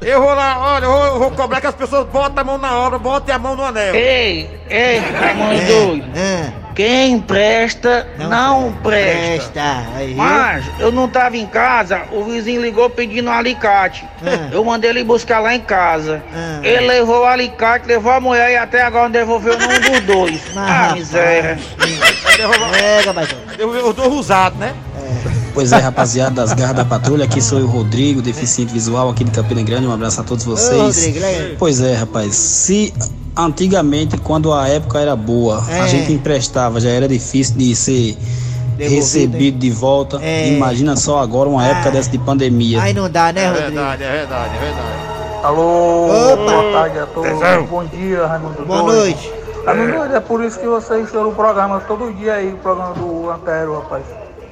Eu 0.00 0.22
vou 0.22 0.32
lá, 0.32 0.76
olha, 0.76 0.84
eu 0.86 0.90
vou, 0.90 1.04
eu 1.04 1.18
vou 1.18 1.30
cobrar 1.32 1.60
que 1.60 1.66
as 1.66 1.74
pessoas 1.74 2.08
botem 2.08 2.40
a 2.40 2.44
mão 2.44 2.56
na 2.56 2.74
obra, 2.78 2.98
botem 2.98 3.34
a 3.34 3.38
mão 3.38 3.54
no 3.54 3.62
anel. 3.62 3.94
Ei, 3.94 4.48
ei, 4.70 4.98
Raimundo 4.98 5.66
doido. 5.66 6.18
É. 6.18 6.59
Quem 6.80 7.12
empresta, 7.12 8.08
não, 8.16 8.72
presta. 8.82 9.50
Presta. 9.50 9.86
Viu? 9.98 10.16
Mas 10.16 10.64
eu 10.78 10.90
não 10.90 11.06
tava 11.10 11.36
em 11.36 11.44
casa, 11.44 12.04
o 12.10 12.24
vizinho 12.24 12.62
ligou 12.62 12.88
pedindo 12.88 13.28
um 13.28 13.32
alicate. 13.34 14.08
Ah. 14.24 14.48
Eu 14.50 14.64
mandei 14.64 14.88
ele 14.88 15.04
buscar 15.04 15.40
lá 15.40 15.54
em 15.54 15.60
casa. 15.60 16.22
Ah. 16.34 16.60
Ele 16.62 16.86
levou 16.86 17.20
o 17.20 17.26
alicate, 17.26 17.86
levou 17.86 18.10
a 18.10 18.18
mulher 18.18 18.52
e 18.52 18.56
até 18.56 18.80
agora 18.80 19.04
não 19.04 19.10
devolveu 19.10 19.58
nenhum 19.58 19.78
dos 19.78 20.00
dois. 20.00 20.40
Mas, 20.54 20.56
ah, 20.56 20.72
rapaz. 20.72 20.94
miséria. 20.94 21.58
Pega, 22.72 23.12
baitão. 23.12 23.38
Eu, 23.58 23.74
eu 23.74 23.92
tô 23.92 24.08
usado, 24.08 24.56
né? 24.56 24.72
Pois 25.52 25.72
é, 25.72 25.78
rapaziada 25.78 26.30
das 26.34 26.52
garras 26.52 26.76
da 26.76 26.84
patrulha, 26.84 27.24
aqui 27.24 27.40
sou 27.42 27.58
o 27.60 27.66
Rodrigo, 27.66 28.22
deficiente 28.22 28.72
visual 28.72 29.10
aqui 29.10 29.24
de 29.24 29.30
Campina 29.30 29.62
Grande. 29.62 29.86
Um 29.86 29.92
abraço 29.92 30.20
a 30.20 30.24
todos 30.24 30.46
Ô, 30.46 30.50
vocês. 30.50 30.80
Rodrigo, 30.80 31.18
legal. 31.26 31.56
Pois 31.58 31.80
é, 31.80 31.94
rapaz. 31.94 32.34
Se 32.34 32.94
antigamente, 33.36 34.16
quando 34.18 34.52
a 34.52 34.68
época 34.68 34.98
era 35.00 35.16
boa, 35.16 35.62
É. 35.68 35.80
a 35.80 35.86
gente 35.86 36.12
emprestava, 36.12 36.80
já 36.80 36.90
era 36.90 37.08
difícil 37.08 37.56
de 37.56 37.74
ser 37.74 38.16
Devolvido, 38.76 38.94
recebido 38.96 39.58
de 39.58 39.70
volta. 39.70 40.18
É. 40.22 40.48
Imagina 40.54 40.96
só 40.96 41.18
agora 41.20 41.48
uma 41.48 41.62
Ah. 41.62 41.66
época 41.68 41.90
dessa 41.90 42.10
de 42.10 42.18
pandemia. 42.18 42.80
Aí 42.82 42.94
não 42.94 43.10
dá, 43.10 43.32
né, 43.32 43.42
É 43.44 43.48
Rodrigo? 43.48 43.66
verdade, 43.72 44.02
é 44.04 44.12
verdade, 44.12 44.56
é 44.56 44.60
verdade. 44.60 45.10
Alô, 45.42 46.06
Opa. 46.32 46.36
boa 46.52 46.72
tarde 46.72 46.98
a 46.98 47.06
todos. 47.06 47.30
Bom 47.68 47.84
dia, 47.86 48.26
Raimundo 48.26 48.64
Boa 48.66 48.82
Doido. 48.82 48.96
noite. 48.98 49.32
Raimundo 49.66 49.92
Doido, 49.98 50.16
é 50.16 50.20
por 50.20 50.44
isso 50.44 50.58
que 50.60 50.66
vocês 50.66 51.06
estão 51.06 51.24
no 51.24 51.32
programa 51.32 51.80
todo 51.80 52.12
dia 52.14 52.34
aí, 52.34 52.52
o 52.52 52.56
programa 52.58 52.94
do 52.94 53.30
Antero, 53.30 53.74
rapaz. 53.80 54.04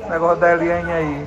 Negócio 0.09 0.37
da 0.37 0.53
Eliane 0.53 0.93
aí. 0.93 1.27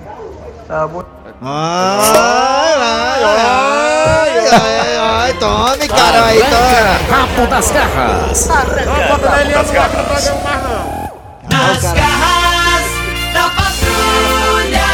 Tá 0.67 0.87
bom? 0.87 1.03
Ai, 1.41 2.73
ai, 2.77 3.23
ai, 3.23 4.47
ai, 4.49 4.97
ai, 4.97 5.33
tome, 5.33 5.87
cara, 5.87 6.25
aí, 6.25 6.39
tome. 6.39 7.09
Rabo 7.09 7.47
das 7.47 7.71
garras. 7.71 8.47
Não 8.47 9.07
bota 9.07 9.29
ar 9.29 9.45
que 9.45 9.97
não 9.97 10.05
pagamos 10.05 10.43
mais 10.43 10.63
não. 10.63 11.11
Nas 11.49 11.83
garras 11.83 12.85
da 13.33 13.49
patrulha. 13.49 14.85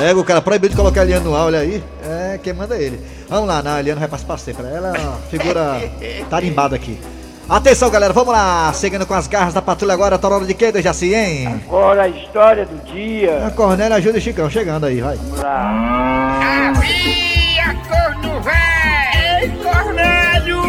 Pega 0.00 0.20
o 0.20 0.24
cara, 0.24 0.42
proibido 0.42 0.70
de 0.70 0.76
colocar 0.76 1.00
a 1.02 1.04
Eliana 1.04 1.24
no 1.24 1.36
ar, 1.36 1.44
olha 1.46 1.60
aí. 1.60 1.82
É, 2.02 2.38
quem 2.42 2.52
manda 2.52 2.76
é 2.76 2.82
ele. 2.82 3.00
Vamos 3.28 3.48
lá, 3.48 3.62
não, 3.62 3.74
a 3.74 3.80
Eliana 3.80 4.00
vai 4.00 4.08
passar 4.08 4.38
sempre. 4.38 4.66
Ela 4.66 4.88
é 4.96 5.00
uma 5.00 5.16
figura 5.30 5.80
tarimbada 6.28 6.76
aqui. 6.76 7.00
Atenção, 7.48 7.90
galera, 7.90 8.12
vamos 8.12 8.32
lá. 8.32 8.72
Seguindo 8.72 9.06
com 9.06 9.14
as 9.14 9.26
garras 9.26 9.52
da 9.52 9.60
patrulha 9.60 9.92
agora, 9.92 10.18
tá 10.18 10.28
na 10.30 10.36
hora 10.36 10.46
de 10.46 10.54
quê, 10.54 10.72
Dejaci, 10.72 11.14
hein? 11.14 11.60
Agora 11.66 12.02
a 12.02 12.08
história 12.08 12.64
do 12.64 12.92
dia. 12.92 13.46
A 13.46 13.50
Cornélia 13.50 13.96
ajuda 13.96 14.18
o 14.18 14.20
Chicão, 14.20 14.48
chegando 14.48 14.86
aí, 14.86 15.00
vai. 15.00 15.16
Vamos 15.16 15.40
lá. 15.40 16.70
Havia 16.70 17.74
corno 17.88 18.40
velho! 18.40 19.42
Ei, 19.42 19.50
Cornélio! 19.62 20.62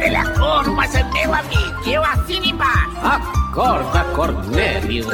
Ele 0.00 0.16
é 0.16 0.24
corno, 0.38 0.74
mas 0.74 0.94
é 0.94 1.02
meu 1.02 1.34
amigo. 1.34 1.88
Eu 1.88 2.04
assino 2.04 2.46
embaixo. 2.46 2.96
Acorda, 3.02 4.04
Cornélio. 4.14 5.06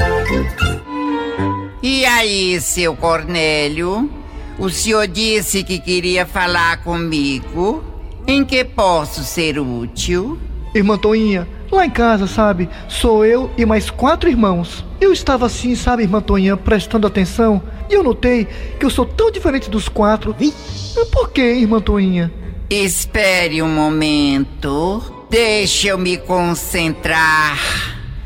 E 1.82 2.04
aí, 2.04 2.60
seu 2.60 2.94
Cornélio? 2.94 4.10
O 4.58 4.68
senhor 4.68 5.06
disse 5.06 5.64
que 5.64 5.78
queria 5.78 6.26
falar 6.26 6.82
comigo? 6.82 7.82
Em 8.26 8.44
que 8.44 8.62
posso 8.62 9.24
ser 9.24 9.58
útil? 9.58 10.38
Irmã 10.74 10.98
Toinha, 10.98 11.48
lá 11.70 11.84
em 11.84 11.90
casa, 11.90 12.26
sabe, 12.26 12.68
sou 12.88 13.24
eu 13.24 13.50
e 13.56 13.64
mais 13.64 13.90
quatro 13.90 14.28
irmãos. 14.28 14.84
Eu 15.00 15.12
estava 15.12 15.46
assim, 15.46 15.74
sabe, 15.74 16.02
irmã 16.02 16.20
Toinha, 16.20 16.56
prestando 16.56 17.06
atenção, 17.06 17.62
e 17.88 17.94
eu 17.94 18.02
notei 18.02 18.46
que 18.78 18.84
eu 18.84 18.90
sou 18.90 19.06
tão 19.06 19.30
diferente 19.30 19.70
dos 19.70 19.88
quatro. 19.88 20.34
Por 21.12 21.30
que, 21.30 21.42
irmã 21.42 21.80
Toinha? 21.80 22.32
Espere 22.68 23.62
um 23.62 23.68
momento. 23.68 25.26
Deixa 25.30 25.88
eu 25.88 25.98
me 25.98 26.18
concentrar. 26.18 27.58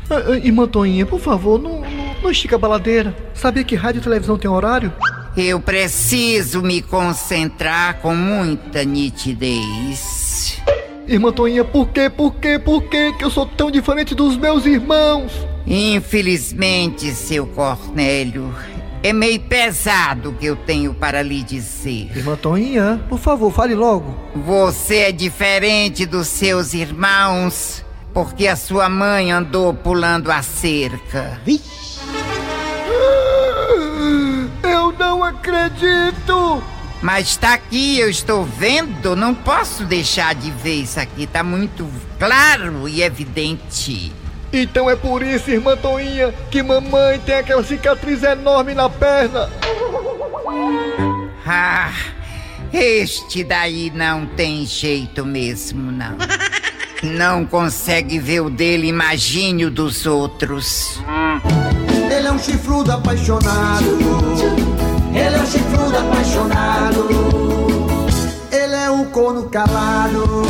Ah, 0.09 0.15
ah, 0.27 0.37
Irmã 0.37 0.67
Toinha, 0.67 1.05
por 1.05 1.19
favor, 1.19 1.61
não, 1.61 1.79
não, 1.79 2.15
não 2.23 2.31
estica 2.31 2.55
a 2.55 2.59
baladeira. 2.59 3.15
Sabia 3.33 3.63
que 3.63 3.75
rádio 3.75 3.99
e 3.99 4.03
televisão 4.03 4.37
tem 4.37 4.49
horário? 4.49 4.91
Eu 5.35 5.59
preciso 5.59 6.61
me 6.61 6.81
concentrar 6.81 7.99
com 7.99 8.13
muita 8.15 8.83
nitidez. 8.83 10.22
Irmã 11.07 11.31
Toinha, 11.31 11.63
por 11.65 11.89
quê, 11.89 12.09
por 12.09 12.35
quê, 12.35 12.57
por 12.57 12.83
quê 12.83 13.13
que 13.17 13.25
eu 13.25 13.29
sou 13.29 13.45
tão 13.45 13.69
diferente 13.69 14.15
dos 14.15 14.37
meus 14.37 14.65
irmãos? 14.65 15.31
Infelizmente, 15.67 17.11
seu 17.11 17.45
Cornélio, 17.47 18.53
é 19.01 19.11
meio 19.11 19.39
pesado 19.41 20.29
o 20.29 20.33
que 20.33 20.45
eu 20.45 20.55
tenho 20.55 20.93
para 20.93 21.21
lhe 21.21 21.43
dizer. 21.43 22.09
Irmã 22.15 22.35
Toinha, 22.35 23.03
por 23.09 23.19
favor, 23.19 23.51
fale 23.51 23.75
logo. 23.75 24.15
Você 24.33 24.97
é 24.97 25.11
diferente 25.11 26.05
dos 26.05 26.27
seus 26.27 26.73
irmãos 26.73 27.83
porque 28.13 28.47
a 28.47 28.55
sua 28.55 28.87
mãe 28.87 29.31
andou 29.31 29.73
pulando 29.73 30.31
a 30.31 30.41
cerca. 30.41 31.41
Eu 34.63 34.91
não 34.97 35.23
acredito! 35.23 36.72
Mas 37.03 37.35
tá 37.35 37.55
aqui, 37.55 37.99
eu 37.99 38.09
estou 38.09 38.45
vendo, 38.45 39.13
não 39.13 39.35
posso 39.35 39.83
deixar 39.83 40.33
de 40.33 40.49
ver 40.49 40.75
isso 40.75 40.97
aqui, 40.97 41.27
tá 41.27 41.43
muito 41.43 41.85
claro 42.17 42.87
e 42.87 43.03
evidente. 43.03 44.09
Então 44.53 44.89
é 44.89 44.95
por 44.95 45.21
isso, 45.21 45.51
irmã 45.51 45.75
Toinha, 45.75 46.33
que 46.49 46.63
mamãe 46.63 47.19
tem 47.19 47.35
aquela 47.35 47.61
cicatriz 47.61 48.23
enorme 48.23 48.73
na 48.73 48.89
perna. 48.89 49.49
Ah, 51.45 51.91
este 52.71 53.43
daí 53.43 53.91
não 53.93 54.25
tem 54.25 54.65
jeito 54.65 55.25
mesmo, 55.25 55.91
não. 55.91 56.15
Não 57.03 57.45
consegue 57.45 58.17
ver 58.17 58.39
o 58.39 58.49
dele, 58.49 58.87
imagine 58.87 59.65
o 59.65 59.69
dos 59.69 60.05
outros. 60.05 61.01
Ele 62.09 62.27
é 62.27 62.31
um 62.31 62.39
chifrudo 62.39 62.93
apaixonado. 62.93 64.72
Ele 65.15 65.35
é 65.35 65.39
um 65.39 65.45
chifrudo 65.45 65.97
apaixonado. 65.97 67.07
Ele 68.51 68.75
é 68.75 68.89
um 68.89 69.05
corno 69.05 69.43
calado. 69.47 70.43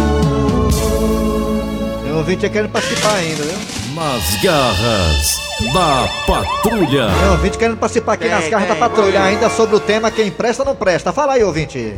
Tem 2.02 2.14
ouvinte 2.14 2.50
querendo 2.50 2.72
participar 2.72 3.16
ainda, 3.16 3.44
viu? 3.44 3.58
Nas 3.94 4.42
garras 4.42 5.42
da 5.74 6.08
patrulha. 6.26 7.10
Tem 7.10 7.30
ouvinte 7.30 7.58
querendo 7.58 7.78
participar 7.78 8.14
aqui 8.14 8.30
nas 8.30 8.48
garras 8.48 8.70
da 8.70 8.76
patrulha, 8.76 9.22
ainda 9.24 9.50
sobre 9.50 9.76
o 9.76 9.80
tema 9.80 10.10
quem 10.10 10.32
presta 10.32 10.64
não 10.64 10.76
presta. 10.76 11.12
Fala 11.12 11.34
aí, 11.34 11.44
ouvinte. 11.44 11.94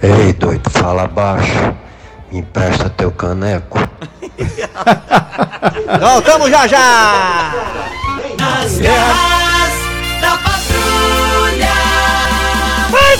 Ei, 0.00 0.32
doido, 0.32 0.70
fala 0.70 1.08
baixo. 1.08 1.74
Me 2.30 2.38
empresta 2.38 2.88
teu 2.88 3.10
caneco. 3.10 3.78
Voltamos 6.00 6.50
já 6.50 6.66
já! 6.66 7.54
Nas 8.38 8.78
garras 8.78 9.35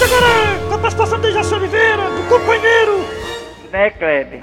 agora, 0.07 0.59
com 0.69 0.75
a 0.75 0.79
participação 0.79 1.21
de 1.21 1.33
Jaci 1.33 1.55
Oliveira, 1.55 2.11
do 2.11 2.29
companheiro. 2.29 3.05
Né, 3.73 3.90
Kleber? 3.90 4.40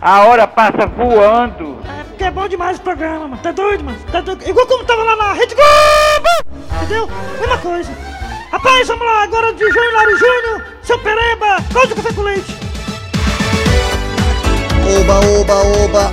A 0.00 0.24
hora 0.24 0.46
passa 0.46 0.86
voando. 0.86 1.78
É 2.00 2.04
porque 2.04 2.24
é 2.24 2.30
bom 2.30 2.46
demais 2.48 2.78
o 2.78 2.82
programa, 2.82 3.28
mano. 3.28 3.38
Tá 3.42 3.52
doido, 3.52 3.84
mano? 3.84 3.98
Tá 4.10 4.20
doido. 4.20 4.46
Igual 4.48 4.66
como 4.66 4.84
tava 4.84 5.02
lá 5.02 5.16
na 5.16 5.32
Rede 5.32 5.54
Globo! 5.54 6.62
Entendeu? 6.82 7.08
Mesma 7.40 7.58
coisa. 7.58 7.90
Rapaz, 8.50 8.86
vamos 8.86 9.06
lá, 9.06 9.22
agora 9.22 9.52
de 9.54 9.70
João 9.70 9.84
Hilário 9.90 10.18
Júnior, 10.18 10.64
seu 10.82 10.98
Pereba, 10.98 11.56
Cláudio 11.72 11.96
Café 11.96 12.12
com 12.12 12.22
Leite. 12.22 12.56
Oba, 15.00 15.20
oba, 15.20 15.54
oba. 15.84 16.12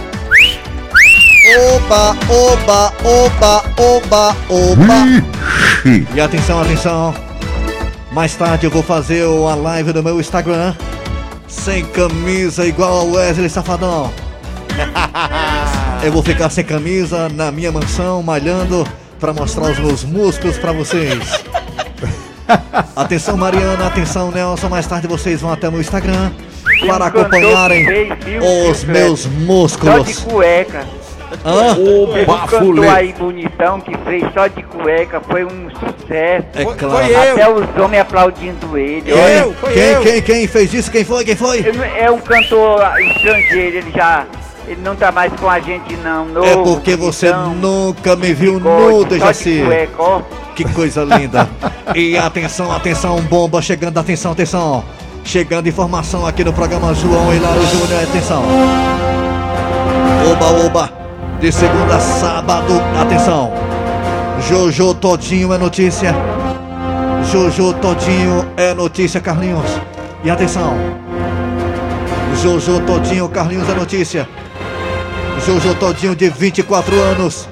Oba, 1.76 2.16
oba, 2.30 2.94
oba, 3.04 3.64
oba, 3.78 4.36
oba. 4.50 6.06
E 6.16 6.22
atenção, 6.22 6.62
atenção. 6.62 7.29
Mais 8.12 8.36
tarde 8.36 8.66
eu 8.66 8.72
vou 8.72 8.82
fazer 8.82 9.26
uma 9.26 9.56
live 9.56 9.94
no 9.94 10.02
meu 10.02 10.20
Instagram. 10.20 10.74
Sem 11.48 11.86
camisa, 11.86 12.66
igual 12.66 13.00
ao 13.00 13.12
Wesley 13.12 13.50
Safadão. 13.50 14.12
Eu 16.02 16.12
vou 16.14 16.24
ficar 16.24 16.50
sem 16.50 16.64
camisa 16.64 17.28
na 17.28 17.52
minha 17.52 17.72
mansão, 17.72 18.24
malhando, 18.24 18.88
pra 19.20 19.34
mostrar 19.34 19.72
os 19.72 19.80
meus 19.80 20.04
músculos 20.06 20.58
pra 20.58 20.72
vocês. 20.72 21.44
Atenção, 22.96 23.36
Mariana, 23.36 23.86
atenção, 23.88 24.32
Nelson. 24.32 24.70
Mais 24.70 24.88
tarde 24.88 25.08
vocês 25.08 25.42
vão 25.42 25.52
até 25.52 25.68
o 25.68 25.72
meu 25.72 25.82
Instagram 25.82 26.32
para 26.88 27.06
acompanharem 27.08 27.86
os 28.72 28.84
meus 28.86 29.22
Só 29.22 29.30
músculos. 29.30 30.08
de 30.08 30.16
cueca. 30.24 30.86
Um 31.46 32.26
bafulê. 32.26 32.82
cantor 32.82 32.96
aí 32.96 33.14
bonitão 33.14 33.80
que 33.80 33.96
fez 34.00 34.24
só 34.34 34.48
de 34.48 34.64
cueca, 34.64 35.22
foi 35.22 35.46
um 35.46 35.70
sucesso. 35.70 36.46
É 36.56 36.64
Foi- 36.64 36.76
claro. 36.76 37.06
foi 37.06 37.14
eu. 37.16 37.32
Até 37.34 37.50
os 37.50 37.78
homens 37.84 38.02
aplaudindo 38.02 38.78
ele. 38.78 39.12
Eu? 39.12 39.54
Quem, 39.72 40.02
quem, 40.02 40.22
quem 40.22 40.48
fez 40.48 40.74
isso? 40.74 40.92
Quem 40.92 41.04
foi? 41.04 41.24
Quem 41.24 41.36
foi? 41.36 41.66
É 41.98 42.10
um 42.10 42.20
cantor 42.20 42.82
estrangeiro, 43.02 43.78
ele 43.78 43.92
já. 43.96 44.26
Ele 44.68 44.82
não 44.84 44.96
tá 44.96 45.12
mais 45.12 45.34
com 45.34 45.50
a 45.50 45.60
gente 45.60 45.96
não. 45.98 46.26
Novo, 46.26 46.46
É 46.48 46.56
porque 46.58 46.96
você 46.96 47.32
nunca 47.60 48.16
me 48.16 48.34
viu 48.34 48.60
nu, 48.60 49.04
Dejaci. 49.04 49.64
Que 50.56 50.64
coisa 50.74 51.04
linda. 51.04 51.50
E 51.96 52.16
atenção, 52.18 52.72
atenção, 52.72 53.20
bomba 53.22 53.62
chegando, 53.62 53.98
atenção, 53.98 54.32
atenção. 54.34 54.84
Chegando 55.24 55.68
informação 55.68 56.26
aqui 56.26 56.44
no 56.44 56.54
programa 56.54 56.94
João 56.94 57.34
Hilário 57.34 57.62
Júnior, 57.68 58.04
atenção. 58.04 58.44
Oba, 60.32 60.66
oba. 60.66 60.99
De 61.40 61.52
segunda 61.52 61.96
a 61.96 62.00
sábado, 62.00 62.74
atenção. 63.00 63.52
Jojo 64.48 64.94
Todinho 64.94 65.54
é 65.54 65.58
notícia. 65.58 66.14
Jojo 67.32 67.74
Todinho 67.76 68.46
é 68.58 68.74
notícia, 68.74 69.22
Carlinhos. 69.22 69.70
E 70.24 70.30
atenção. 70.30 70.74
Jojo 72.42 72.82
Todinho, 72.82 73.30
Carlinhos 73.30 73.70
é 73.70 73.74
notícia. 73.74 74.28
Jojo 75.46 75.74
Todinho 75.76 76.16
de 76.16 76.30
24 76.30 77.00
anos. 77.00 77.48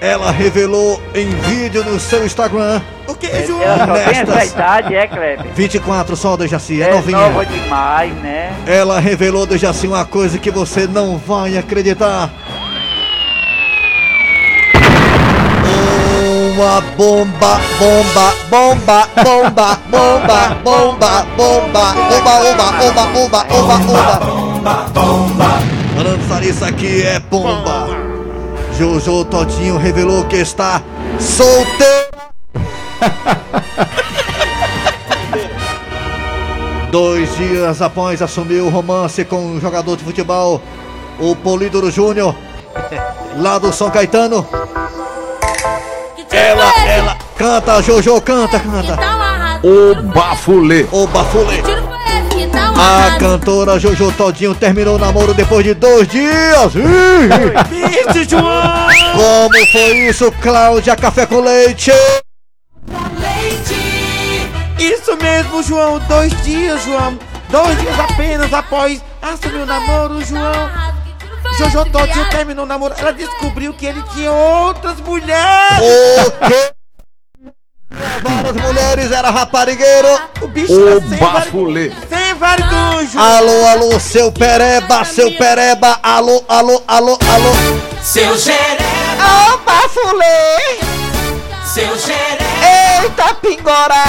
Ela 0.00 0.30
revelou 0.30 1.00
em 1.14 1.28
vídeo 1.28 1.84
no 1.84 2.00
seu 2.00 2.24
Instagram. 2.24 2.80
O 3.06 3.14
que, 3.14 3.28
João? 3.46 3.60
Ela 3.60 3.86
só 3.86 3.92
tem 3.92 4.18
essa 4.18 4.44
idade, 4.46 4.94
é, 4.94 5.06
Kleber? 5.06 5.46
24 5.54 6.16
só, 6.16 6.36
Dejaci, 6.38 6.80
é, 6.82 6.88
É 6.88 6.94
novinha. 6.94 7.18
nova 7.18 7.44
demais, 7.44 8.14
né? 8.14 8.50
Ela 8.66 8.98
revelou, 8.98 9.44
Dejaci, 9.44 9.86
uma 9.86 10.06
coisa 10.06 10.38
que 10.38 10.50
você 10.50 10.86
não 10.86 11.18
vai 11.18 11.58
acreditar. 11.58 12.30
Uma 16.60 16.78
bomba, 16.94 17.58
bomba, 17.78 18.34
bomba, 18.50 19.08
bomba, 19.24 19.78
bomba, 19.90 20.54
bomba, 20.62 21.24
bomba, 21.34 21.94
oba, 22.04 22.34
oba, 22.50 22.66
oba, 22.84 23.04
oba, 23.16 23.40
oba, 23.48 23.76
oba. 23.88 24.20
Bomba, 24.26 24.74
bomba. 24.92 25.48
Lançar 26.04 26.42
isso 26.42 26.62
aqui 26.62 27.02
é 27.02 27.18
bomba. 27.18 27.88
Jojo 28.76 29.24
Todinho 29.24 29.78
revelou 29.78 30.26
que 30.26 30.36
está 30.36 30.82
solteiro. 31.18 32.10
Dois 36.90 37.34
dias 37.38 37.80
após 37.80 38.20
assumir 38.20 38.60
o 38.60 38.68
romance 38.68 39.24
com 39.24 39.56
o 39.56 39.60
jogador 39.60 39.96
de 39.96 40.04
futebol, 40.04 40.60
o 41.18 41.34
Polídoro 41.34 41.90
Júnior, 41.90 42.34
lá 43.38 43.56
do 43.58 43.72
São 43.72 43.90
Caetano. 43.90 44.46
Ela, 46.32 46.72
ela, 46.86 47.18
canta, 47.36 47.82
Jojo, 47.82 48.20
canta, 48.20 48.60
canta. 48.60 48.98
O 49.62 50.02
bafulê. 50.02 50.86
O 50.92 51.06
bafulê. 51.06 51.62
A 52.76 53.18
cantora 53.18 53.78
Jojo 53.78 54.12
Todinho 54.12 54.54
terminou 54.54 54.96
o 54.96 54.98
namoro 54.98 55.34
depois 55.34 55.64
de 55.64 55.74
dois 55.74 56.08
dias. 56.08 56.72
João! 58.28 58.88
Como 59.12 59.66
foi 59.72 60.08
isso, 60.08 60.32
Cláudia 60.40 60.96
Café 60.96 61.26
com 61.26 61.40
Leite? 61.40 61.90
Isso 64.78 65.16
mesmo, 65.20 65.62
João. 65.62 65.98
Dois 66.08 66.42
dias, 66.42 66.82
João. 66.84 67.18
Dois 67.50 67.78
dias 67.80 67.98
apenas 67.98 68.52
após 68.54 69.02
assumir 69.20 69.62
o 69.62 69.66
namoro, 69.66 70.24
João. 70.24 70.89
Jojo 71.58 71.84
Todinho 71.90 72.28
terminou 72.30 72.64
o 72.64 72.68
namoro. 72.68 72.94
Ela 72.98 73.12
descobriu 73.12 73.72
que 73.74 73.86
ele 73.86 74.02
tinha 74.14 74.30
outras 74.32 74.98
mulheres. 75.00 75.80
O 76.26 76.30
quê? 76.48 76.72
Várias 78.22 78.56
mulheres, 78.56 79.10
era 79.12 79.30
raparigueiro. 79.30 80.08
O 80.42 80.48
bicho 80.48 80.72
O 80.72 80.88
era 80.88 81.00
sem 81.00 81.18
bafulê. 81.18 81.88
vari- 81.88 82.06
Sem 82.08 82.34
Maricujo! 82.34 83.18
Alô, 83.18 83.66
alô, 83.66 84.00
seu 84.00 84.32
pereba, 84.32 85.04
seu 85.04 85.30
pereba, 85.36 85.98
alô, 86.02 86.42
alô, 86.48 86.82
alô, 86.88 87.18
alô. 87.28 87.50
Seu 88.02 88.38
xereba, 88.38 89.54
Ô, 89.54 89.58
bafulê! 89.58 90.78
seu 91.66 91.98
xereba, 91.98 93.02
Eita, 93.02 93.34
pingorá! 93.34 94.04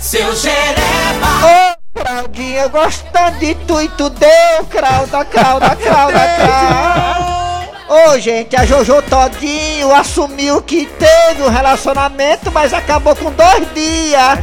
seu 0.00 0.34
xereba. 0.34 1.28
Ô, 1.44 1.73
Claudinha, 1.94 2.66
gostando 2.66 3.38
de 3.38 3.54
tu 3.54 3.80
e 3.80 3.88
tu 3.90 4.10
deu, 4.10 4.64
crauda, 4.68 5.24
crauda, 5.24 5.76
crauda, 5.76 6.18
crauda. 6.36 7.44
Ô, 7.88 8.18
gente, 8.18 8.56
a 8.56 8.66
Jojo 8.66 9.00
Todinho 9.02 9.94
assumiu 9.94 10.60
que 10.60 10.86
teve 10.86 11.42
um 11.42 11.48
relacionamento, 11.48 12.50
mas 12.50 12.72
acabou 12.72 13.14
com 13.14 13.30
dois 13.30 13.72
dias. 13.72 14.38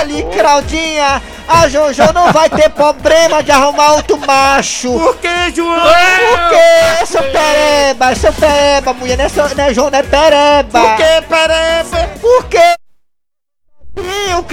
Olhe, 0.00 0.22
Claudinha, 0.34 1.20
a 1.46 1.68
Jojo 1.68 2.12
não 2.14 2.32
vai 2.32 2.48
ter 2.48 2.70
problema 2.70 3.42
de 3.42 3.50
arrumar 3.50 3.94
outro 3.94 4.16
macho. 4.18 4.92
Por 4.92 5.16
que, 5.18 5.50
João? 5.54 5.80
Por 5.80 6.48
quê, 6.48 7.06
seu 7.06 7.22
pereba? 7.24 8.14
Seu 8.14 8.32
pereba, 8.32 8.94
mulher, 8.94 9.18
não 9.18 9.24
é, 9.24 9.28
seu, 9.28 9.54
não 9.54 9.64
é 9.64 9.74
João, 9.74 9.90
não 9.90 9.98
é 9.98 10.02
pereba. 10.02 10.80
Por 10.80 10.96
que, 10.96 11.22
pereba? 11.28 11.99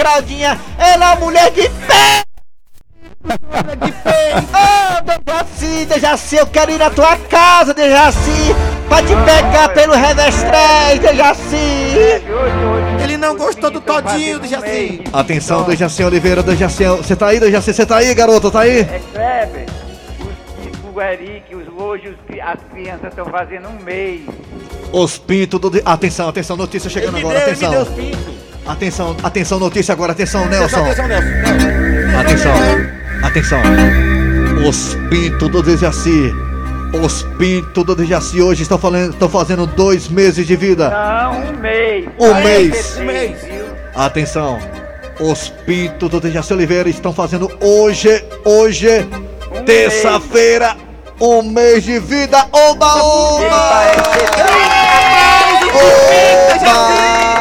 Claudinha, 0.07 0.57
ela 0.77 1.11
é 1.11 1.15
uma 1.15 1.15
mulher 1.17 1.51
de 1.51 1.63
pé! 1.67 2.23
de 3.75 3.91
pé! 3.91 4.35
Ô, 4.53 5.01
Dejaci, 5.03 5.85
Dejaci, 5.85 6.35
eu 6.37 6.47
quero 6.47 6.71
ir 6.71 6.77
na 6.77 6.89
tua 6.89 7.17
casa, 7.17 7.73
Dejaci! 7.73 8.55
Pra 8.87 9.01
te 9.01 9.13
pegar 9.25 9.67
pelo 9.73 9.93
revestrez, 9.93 10.99
Dejaci! 11.01 12.23
Ele 13.03 13.17
não 13.17 13.35
gostou 13.35 13.69
do 13.69 13.81
todinho 13.81 14.39
do 14.39 14.47
Jaci. 14.47 15.03
Atenção, 15.11 15.63
Dejaci 15.63 16.01
Oliveira, 16.05 16.41
Dejaci, 16.41 16.85
você 16.85 17.13
tá 17.13 17.27
aí, 17.27 17.39
Dejaci, 17.41 17.73
você 17.73 17.85
tá 17.85 17.97
aí, 17.97 18.13
garoto, 18.13 18.49
tá 18.49 18.61
aí? 18.61 18.79
É 18.79 19.01
Kleber, 19.11 19.65
o 20.95 21.01
Eric, 21.01 21.53
os, 21.53 21.67
hoje 21.77 22.17
as 22.41 22.59
crianças 22.71 23.09
estão 23.09 23.25
fazendo 23.25 23.67
um 23.67 23.83
mês. 23.83 24.21
Os 24.93 25.17
pintos 25.17 25.59
do... 25.59 25.81
Atenção, 25.83 26.29
atenção, 26.29 26.55
notícia 26.55 26.89
chegando 26.89 27.17
Ele 27.17 27.27
agora, 27.27 27.53
deu, 27.53 27.81
atenção. 27.81 28.36
Atenção, 28.67 29.15
atenção, 29.23 29.59
notícia 29.59 29.93
agora, 29.93 30.11
atenção, 30.11 30.45
Nelson. 30.47 30.83
Atenção, 30.83 31.07
Nelson. 31.07 31.27
Atenção, 32.19 32.51
atenção. 33.23 33.61
Os 34.67 34.95
pintos 35.09 35.49
do 35.49 35.63
Dejaci. 35.63 36.33
Os 37.01 37.23
pintos 37.37 37.83
do 37.85 37.95
Dejaci 37.95 38.41
hoje 38.41 38.63
estão, 38.63 38.77
falando, 38.77 39.13
estão 39.13 39.29
fazendo 39.29 39.65
dois 39.65 40.09
meses 40.09 40.45
de 40.45 40.55
vida. 40.55 40.89
Não, 40.89 41.39
um 41.39 41.57
mês. 41.57 42.05
Um 42.19 42.29
43, 42.29 42.43
mês. 42.43 42.97
Um 42.97 43.05
mês. 43.05 43.37
Atenção. 43.95 44.59
Os 45.19 45.49
pintos 45.65 46.09
do 46.09 46.19
Dejaci 46.19 46.53
Oliveira 46.53 46.89
estão 46.89 47.13
fazendo 47.13 47.49
hoje, 47.61 48.23
hoje, 48.43 49.07
terça-feira, 49.65 50.75
um 51.19 51.41
mês 51.41 51.83
de 51.83 51.99
vida. 51.99 52.45
Oba, 52.51 53.01
oba! 53.01 53.81
Oba! 56.53 57.36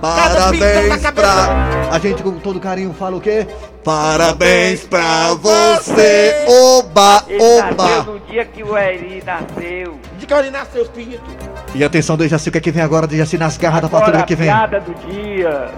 Parabéns 0.00 1.10
pra... 1.10 1.88
A 1.90 1.98
gente 1.98 2.22
com 2.22 2.32
todo 2.32 2.60
carinho 2.60 2.92
fala 2.92 3.16
o 3.16 3.20
quê? 3.20 3.46
Parabéns 3.82 4.84
pra 4.84 5.34
você! 5.34 6.44
Oba, 6.48 7.24
Ele 7.28 7.38
nasceu 7.38 8.00
oba! 8.00 8.02
no 8.02 8.20
dia 8.20 8.44
que 8.44 8.62
o 8.62 8.76
Eri 8.76 9.22
nasceu. 9.24 9.98
De 10.18 10.26
que 10.26 10.34
ele 10.34 10.50
nasceu 10.50 10.82
os? 10.82 10.90
E 11.74 11.84
atenção, 11.84 12.16
Dejaci, 12.16 12.48
o 12.48 12.52
que 12.52 12.58
é 12.58 12.60
que 12.60 12.70
vem 12.70 12.82
agora, 12.82 13.06
Dejaci, 13.06 13.38
nas 13.38 13.56
garras 13.56 13.82
da 13.82 13.88
patrulha 13.88 14.22
que 14.24 14.34
vem? 14.34 14.48
piada 14.48 14.80
do 14.80 14.94
dia. 15.08 15.70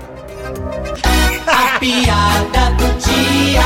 A 1.46 1.78
piada 1.78 2.70
do 2.76 2.98
dia. 2.98 3.60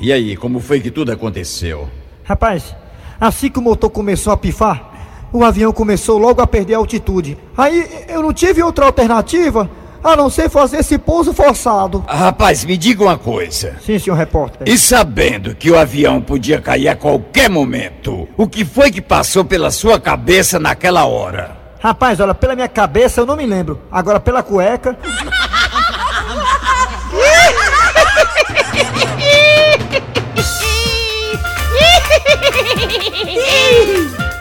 E 0.00 0.12
aí, 0.12 0.36
como 0.36 0.60
foi 0.60 0.80
que 0.80 0.90
tudo 0.90 1.12
aconteceu? 1.12 1.88
Rapaz, 2.24 2.74
assim 3.20 3.50
que 3.50 3.58
o 3.58 3.62
motor 3.62 3.90
começou 3.90 4.32
a 4.32 4.36
pifar, 4.36 4.90
o 5.32 5.44
avião 5.44 5.72
começou 5.72 6.18
logo 6.18 6.40
a 6.40 6.46
perder 6.46 6.74
a 6.74 6.78
altitude. 6.78 7.36
Aí 7.56 8.04
eu 8.08 8.22
não 8.22 8.32
tive 8.32 8.62
outra 8.62 8.86
alternativa 8.86 9.68
a 10.04 10.14
não 10.14 10.28
ser 10.28 10.50
fazer 10.50 10.78
esse 10.80 10.98
pouso 10.98 11.32
forçado. 11.32 12.04
Ah, 12.06 12.16
rapaz, 12.16 12.64
me 12.64 12.76
diga 12.76 13.02
uma 13.02 13.16
coisa. 13.16 13.76
Sim, 13.84 13.98
senhor 13.98 14.16
repórter. 14.16 14.68
E 14.68 14.76
sabendo 14.76 15.54
que 15.54 15.70
o 15.70 15.78
avião 15.78 16.20
podia 16.20 16.60
cair 16.60 16.88
a 16.88 16.94
qualquer 16.94 17.48
momento, 17.48 18.28
o 18.36 18.46
que 18.46 18.64
foi 18.64 18.90
que 18.90 19.00
passou 19.00 19.44
pela 19.44 19.70
sua 19.70 19.98
cabeça 19.98 20.58
naquela 20.60 21.06
hora? 21.06 21.56
Rapaz, 21.80 22.20
olha, 22.20 22.34
pela 22.34 22.54
minha 22.54 22.68
cabeça 22.68 23.20
eu 23.20 23.26
não 23.26 23.36
me 23.36 23.46
lembro. 23.46 23.80
Agora 23.90 24.20
pela 24.20 24.42
cueca. 24.42 24.96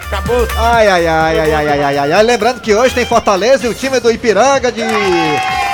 Acabou. 0.07 0.47
Ai, 0.57 0.87
ai, 0.87 1.07
ai, 1.07 1.39
ai, 1.39 1.53
ai, 1.53 1.67
ai, 1.67 1.97
ai, 1.97 2.11
ai. 2.11 2.23
Lembrando 2.23 2.61
que 2.61 2.73
hoje 2.73 2.93
tem 2.93 3.05
Fortaleza 3.05 3.65
e 3.65 3.69
o 3.69 3.73
time 3.73 3.99
do 3.99 4.11
Ipiranga 4.11 4.71
de 4.71 4.81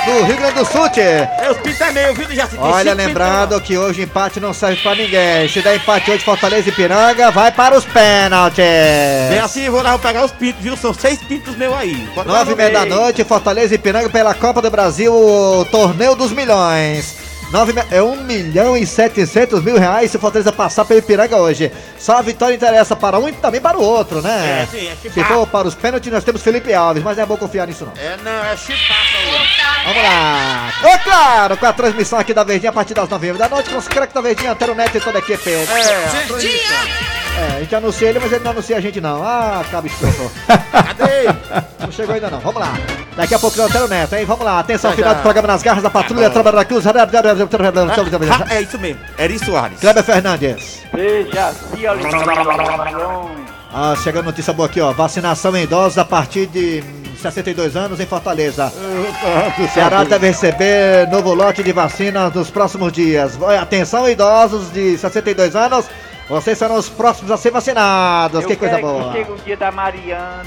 do 0.04 0.24
Rio 0.24 0.36
Grande 0.36 0.54
do 0.54 0.64
Sul, 0.64 0.88
tchê. 0.90 1.00
É, 1.00 1.50
os 1.50 1.80
é 1.80 1.92
meu, 1.92 2.14
viu, 2.14 2.30
Jaci? 2.34 2.56
Olha, 2.58 2.94
lembrando 2.94 3.60
que 3.60 3.76
hoje 3.76 4.02
empate 4.02 4.40
não 4.40 4.52
serve 4.52 4.80
pra 4.82 4.94
ninguém. 4.94 5.48
Se 5.48 5.60
der 5.60 5.76
empate 5.76 6.10
hoje, 6.10 6.24
Fortaleza 6.24 6.68
e 6.68 6.72
Ipiranga, 6.72 7.30
vai 7.30 7.52
para 7.52 7.76
os 7.76 7.84
pênaltis. 7.84 8.64
Vem 9.28 9.38
assim, 9.38 9.68
vou 9.68 9.82
lá, 9.82 9.90
vou 9.90 9.98
pegar 9.98 10.24
os 10.24 10.32
pintos, 10.32 10.62
viu? 10.62 10.76
São 10.76 10.94
seis 10.94 11.18
pintos 11.22 11.56
meus 11.56 11.74
aí. 11.74 12.08
Nove 12.26 12.52
e 12.52 12.56
meia 12.56 12.70
da 12.70 12.84
noite, 12.84 13.24
Fortaleza 13.24 13.74
e 13.74 13.76
Ipiranga 13.76 14.08
pela 14.08 14.34
Copa 14.34 14.62
do 14.62 14.70
Brasil, 14.70 15.12
o 15.12 15.64
Torneio 15.66 16.14
dos 16.14 16.32
Milhões. 16.32 17.29
Nove, 17.50 17.72
e 17.72 17.74
me- 17.74 17.84
é 17.90 18.00
um 18.00 18.14
milhão 18.22 18.76
e 18.76 18.86
setecentos 18.86 19.60
mil 19.62 19.76
reais 19.76 20.10
se 20.10 20.16
o 20.16 20.20
Fortaleza 20.20 20.52
passar 20.52 20.84
pelo 20.84 21.00
Ipiranga 21.00 21.36
hoje. 21.36 21.72
Só 21.98 22.18
a 22.18 22.22
vitória 22.22 22.54
interessa 22.54 22.94
para 22.94 23.18
um 23.18 23.28
e 23.28 23.32
também 23.32 23.60
para 23.60 23.76
o 23.76 23.82
outro, 23.82 24.22
né? 24.22 24.62
É, 24.62 24.66
sim, 24.66 24.86
é 24.86 24.94
chipar. 24.94 25.12
se 25.12 25.24
for 25.24 25.46
para 25.48 25.66
os 25.66 25.74
pênaltis, 25.74 26.12
nós 26.12 26.22
temos 26.22 26.42
Felipe 26.42 26.72
Alves, 26.72 27.02
mas 27.02 27.16
não 27.16 27.24
é 27.24 27.26
bom 27.26 27.36
confiar 27.36 27.66
nisso 27.66 27.84
não. 27.84 27.92
É, 28.00 28.16
não, 28.22 28.44
é 28.44 28.56
chipata 28.56 29.00
Vamos 29.84 30.02
lá! 30.02 30.72
É 30.84 30.98
claro, 30.98 31.56
com 31.56 31.66
a 31.66 31.72
transmissão 31.72 32.18
aqui 32.20 32.32
da 32.32 32.44
Verdinha 32.44 32.70
a 32.70 32.72
partir 32.72 32.94
das 32.94 33.08
9 33.08 33.32
da 33.32 33.48
noite, 33.48 33.70
com 33.70 33.78
os 33.78 33.88
craques 33.88 34.14
da 34.14 34.20
Verdinha, 34.20 34.52
Antero 34.52 34.74
Neto 34.74 34.96
e 34.96 35.00
toda 35.00 35.18
a 35.18 35.20
equipe. 35.20 35.50
É, 35.50 35.62
a 35.64 36.26
transmissão. 36.26 37.19
É, 37.40 37.56
a 37.56 37.60
gente 37.60 37.74
anuncia 37.74 38.08
ele, 38.10 38.18
mas 38.20 38.30
ele 38.32 38.44
não 38.44 38.50
anuncia 38.50 38.76
a 38.76 38.80
gente 38.80 39.00
não. 39.00 39.22
Ah, 39.24 39.64
cabo 39.70 39.86
escroto. 39.86 40.30
Cadê? 40.46 41.64
Não 41.80 41.90
chegou 41.90 42.14
ainda 42.14 42.28
não, 42.28 42.38
vamos 42.40 42.60
lá. 42.60 42.74
Daqui 43.16 43.34
a 43.34 43.38
pouco 43.38 43.56
tem 43.56 43.64
o 43.64 43.68
Antero 43.68 43.88
Neto, 43.88 44.14
hein? 44.14 44.24
Vamos 44.26 44.44
lá, 44.44 44.58
atenção, 44.60 44.92
final 44.92 45.14
do 45.14 45.22
programa 45.22 45.48
nas 45.48 45.62
garras 45.62 45.82
da 45.82 45.88
patrulha, 45.90 46.28
trabalho 46.30 46.56
da 46.56 46.64
cruz. 46.64 46.84
Ah, 46.86 48.54
é 48.54 48.60
isso 48.62 48.78
mesmo, 48.78 49.00
Eri 49.18 49.38
Soares. 49.38 49.80
Kleber 49.80 50.04
Fernandes. 50.04 50.82
Seja 50.94 51.52
se 51.52 51.86
Ah, 53.72 53.94
chegando 54.02 54.26
notícia 54.26 54.52
boa 54.52 54.66
aqui, 54.66 54.80
ó. 54.80 54.92
Vacinação 54.92 55.56
em 55.56 55.62
idosos 55.62 55.96
a 55.98 56.04
partir 56.04 56.46
de 56.46 56.82
hum, 56.84 57.14
62 57.16 57.76
anos 57.76 58.00
em 58.00 58.06
Fortaleza. 58.06 58.72
O 59.58 59.68
Ceará 59.68 60.02
deve 60.04 60.26
receber 60.28 61.08
novo 61.08 61.32
lote 61.34 61.62
de 61.62 61.72
vacinas 61.72 62.34
nos 62.34 62.50
próximos 62.50 62.92
dias. 62.92 63.38
Atenção, 63.60 64.08
idosos 64.08 64.72
de 64.72 64.98
62 64.98 65.54
anos. 65.54 65.86
Vocês 66.30 66.56
serão 66.56 66.76
os 66.76 66.88
próximos 66.88 67.30
a 67.30 67.36
ser 67.36 67.50
vacinados. 67.50 68.46
que 68.46 68.54
coisa 68.56 68.78
boa. 68.78 69.12
Chega 69.12 69.32
o 69.32 69.36
dia 69.38 69.56
da 69.56 69.70
Mariana. 69.72 70.44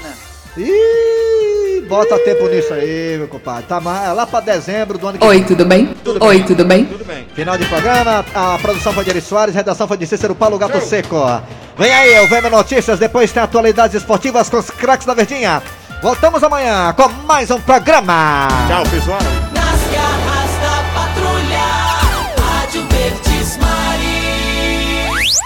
Ih, 0.56 1.84
bota 1.88 2.18
tempo 2.20 2.48
nisso 2.48 2.72
aí, 2.72 3.16
meu 3.18 3.28
compadre. 3.28 3.64
Tá 3.64 3.80
ma- 3.80 4.12
lá 4.12 4.26
pra 4.26 4.40
dezembro 4.40 4.96
do 4.96 5.06
ano 5.08 5.18
que 5.18 5.24
Oi, 5.24 5.36
vem. 5.38 5.44
tudo 5.44 5.64
bem? 5.64 5.86
Tudo 6.02 6.24
Oi, 6.24 6.36
bem. 6.38 6.46
tudo 6.46 6.64
bem? 6.64 6.84
Tudo 6.86 7.04
bem. 7.04 7.26
Final 7.34 7.58
de 7.58 7.66
programa, 7.66 8.24
a 8.34 8.58
produção 8.62 8.92
foi 8.92 9.04
de 9.04 9.10
Eri 9.10 9.20
Soares, 9.20 9.54
redação 9.54 9.86
foi 9.86 9.96
de 9.98 10.06
Cícero 10.06 10.34
Paulo 10.34 10.56
Gato 10.58 10.80
Seco. 10.80 11.16
Vem 11.76 11.92
aí, 11.92 12.20
o 12.24 12.28
VM 12.28 12.48
Notícias, 12.50 12.98
depois 12.98 13.30
tem 13.32 13.42
atualidades 13.42 13.94
esportivas 13.96 14.48
com 14.48 14.56
os 14.58 14.70
craques 14.70 15.06
da 15.06 15.12
Verdinha. 15.14 15.62
Voltamos 16.02 16.42
amanhã 16.42 16.94
com 16.96 17.08
mais 17.26 17.50
um 17.50 17.60
programa. 17.60 18.48
Tchau, 18.68 18.84
pessoal. 18.90 19.18